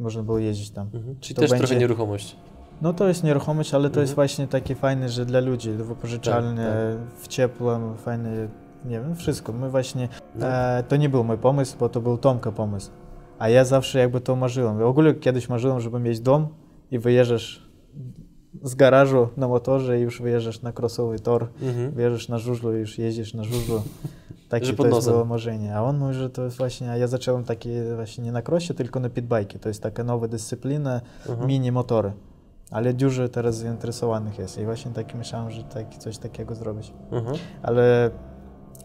[0.01, 0.89] można było jeździć tam.
[0.93, 1.15] Mhm.
[1.19, 2.35] Czyli To też będzie- trochę nieruchomość.
[2.81, 4.15] No to jest nieruchomość, ale to jest Mhm.
[4.27, 8.47] właśnie takie fajne, że dla ludzi, wypożyczalnie, Tak, w ciepłym, fajne,
[8.85, 9.53] nie wiem, wszystko.
[9.53, 10.47] My właśnie, No.
[10.47, 12.91] e, to nie był mój pomysł, bo to był Tomka pomysł.
[13.39, 14.77] A ja zawsze jakby to marzyłem.
[14.77, 16.47] W ogóle kiedyś marzyłem, żeby mieć dom
[16.91, 17.69] i wyjeżdżasz
[18.63, 21.91] z garażu na motorze i już wyjeżdżasz na crossowy tor Mhm.
[21.95, 23.81] Wjeżdżasz na żużlu i już jeździsz na żużlu.
[24.51, 25.13] Takie Że to pod nosem.
[25.13, 25.75] było marzenie.
[25.75, 28.73] A on mówi, że to jest właśnie, a ja zacząłem takie właśnie nie na krosie,
[28.73, 29.59] tylko na pitbajki.
[29.59, 31.47] To jest taka nowa dyscyplina, Mhm.
[31.47, 32.11] mini motory.
[32.71, 36.93] Ale dużo teraz zainteresowanych jest i właśnie tak myślałem, że tak, coś takiego zrobić.
[37.11, 37.37] Mhm.
[37.63, 38.11] Ale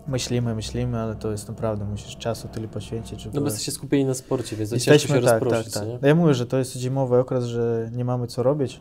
[0.08, 3.34] myślimy, myślimy, ale to jest naprawdę, musisz czasu tyle poświęcić, żeby...
[3.34, 5.90] No bo jesteście skupieni na sporcie, więc to ciężko Jesteśmy, się tak, rozproszyć, tak, co
[5.92, 6.02] tak.
[6.02, 6.08] nie?
[6.08, 8.80] Ja mówię, że to jest zimowy okres, że nie mamy co robić,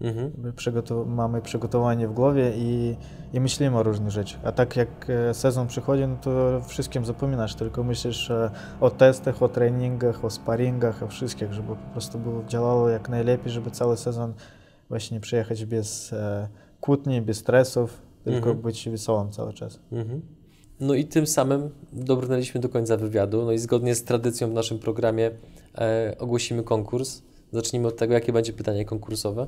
[0.00, 0.32] Mhm.
[0.38, 2.96] My przygotu- mamy przygotowanie w głowie i,
[3.32, 4.40] i myślimy o różnych rzeczach.
[4.44, 8.30] A tak jak e, sezon przychodzi, no to wszystkim zapominasz, tylko myślisz
[8.80, 13.52] o testach, o treningach, o sparingach, o wszystkich, żeby po prostu było działało jak najlepiej,
[13.52, 14.32] żeby cały sezon
[14.88, 16.48] właśnie przyjechać bez e,
[16.80, 18.58] kłótni, bez stresów, tylko Mhm.
[18.58, 19.80] być wesołym cały czas.
[19.92, 20.22] Mhm.
[20.80, 23.44] No i tym samym dobrnęliśmy do końca wywiadu.
[23.44, 25.30] No i zgodnie z tradycją w naszym programie
[25.78, 27.22] e, ogłosimy konkurs.
[27.52, 29.46] Zacznijmy od tego, jakie będzie pytanie konkursowe.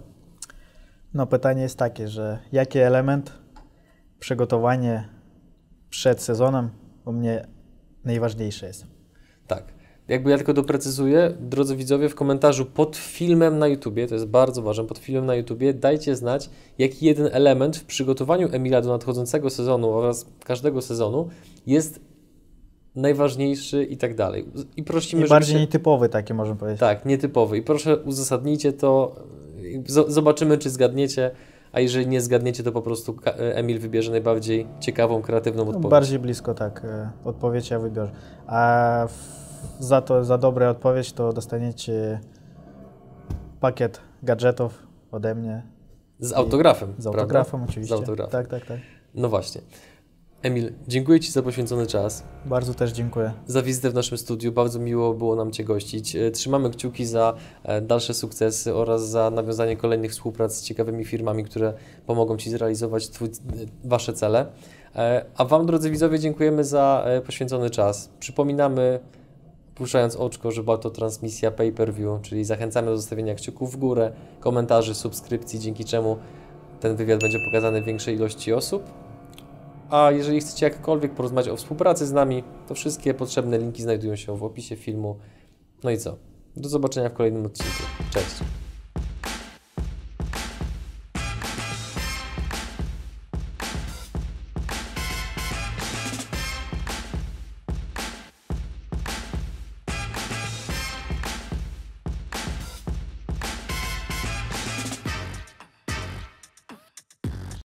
[1.15, 3.33] No pytanie jest takie, że jaki element
[4.19, 5.09] przygotowania
[5.91, 6.71] przed sezonem
[7.05, 7.47] u mnie
[8.05, 8.87] najważniejszy jest?
[9.47, 9.79] Tak.
[10.09, 14.63] Jakby ja tylko doprecyzuję, drodzy widzowie, w komentarzu pod filmem na YouTubie, to jest bardzo
[14.63, 19.51] ważne, pod filmem na YouTubie, dajcie znać, jaki jeden element w przygotowaniu Emila do nadchodzącego
[19.51, 21.29] sezonu oraz każdego sezonu
[21.67, 22.01] jest
[22.95, 24.45] najważniejszy i tak dalej.
[24.77, 26.81] I prosimy, I bardziej żebyście- nietypowy taki można powiedzieć.
[26.81, 27.59] Tak, nietypowy.
[27.59, 29.17] I proszę uzasadnijcie to.
[30.09, 31.31] Zobaczymy, czy zgadniecie.
[31.73, 35.91] A jeżeli nie zgadniecie, to po prostu Emil wybierze najbardziej ciekawą, kreatywną No, odpowiedź.
[35.91, 38.11] Bardziej blisko tak, e, odpowiedź ja wybiorę.
[38.47, 39.07] A
[39.81, 42.21] za to, za dobrą odpowiedź to dostaniecie
[43.61, 45.63] pakiet gadżetów ode mnie.
[46.21, 46.95] Z autografem.
[46.99, 47.21] Z prawda?
[47.21, 47.97] autografem oczywiście.
[47.97, 48.33] Z autografem.
[48.33, 48.79] Tak, tak, tak.
[49.15, 49.61] No właśnie.
[50.43, 53.33] Emil, dziękuję Ci za poświęcony czas, Bardzo też dziękuję.
[53.47, 54.53] za wizytę w naszym studiu.
[54.53, 56.17] Bardzo miło było nam Cię gościć.
[56.17, 57.35] E, Trzymamy kciuki za
[57.65, 61.75] e, dalsze sukcesy oraz za nawiązanie kolejnych współprac z ciekawymi firmami, które
[62.07, 63.31] pomogą Ci zrealizować twój, e,
[63.85, 64.47] Wasze cele.
[65.37, 68.11] A Wam, drodzy widzowie, dziękujemy za poświęcony czas.
[68.21, 69.01] Przypominamy,
[69.75, 74.95] puszczając oczko, że była to transmisja pay-per-view, czyli zachęcamy do zostawienia kciuków w górę, komentarzy,
[74.95, 76.17] subskrypcji, dzięki czemu
[76.81, 78.83] ten wywiad będzie pokazany większej ilości osób.
[79.91, 84.37] A jeżeli chcecie jakkolwiek porozmawiać o współpracy z nami, to wszystkie potrzebne linki znajdują się
[84.37, 85.17] w opisie filmu.
[85.85, 86.17] No i co?
[86.57, 87.83] Do zobaczenia w kolejnym odcinku.
[88.11, 88.35] Cześć!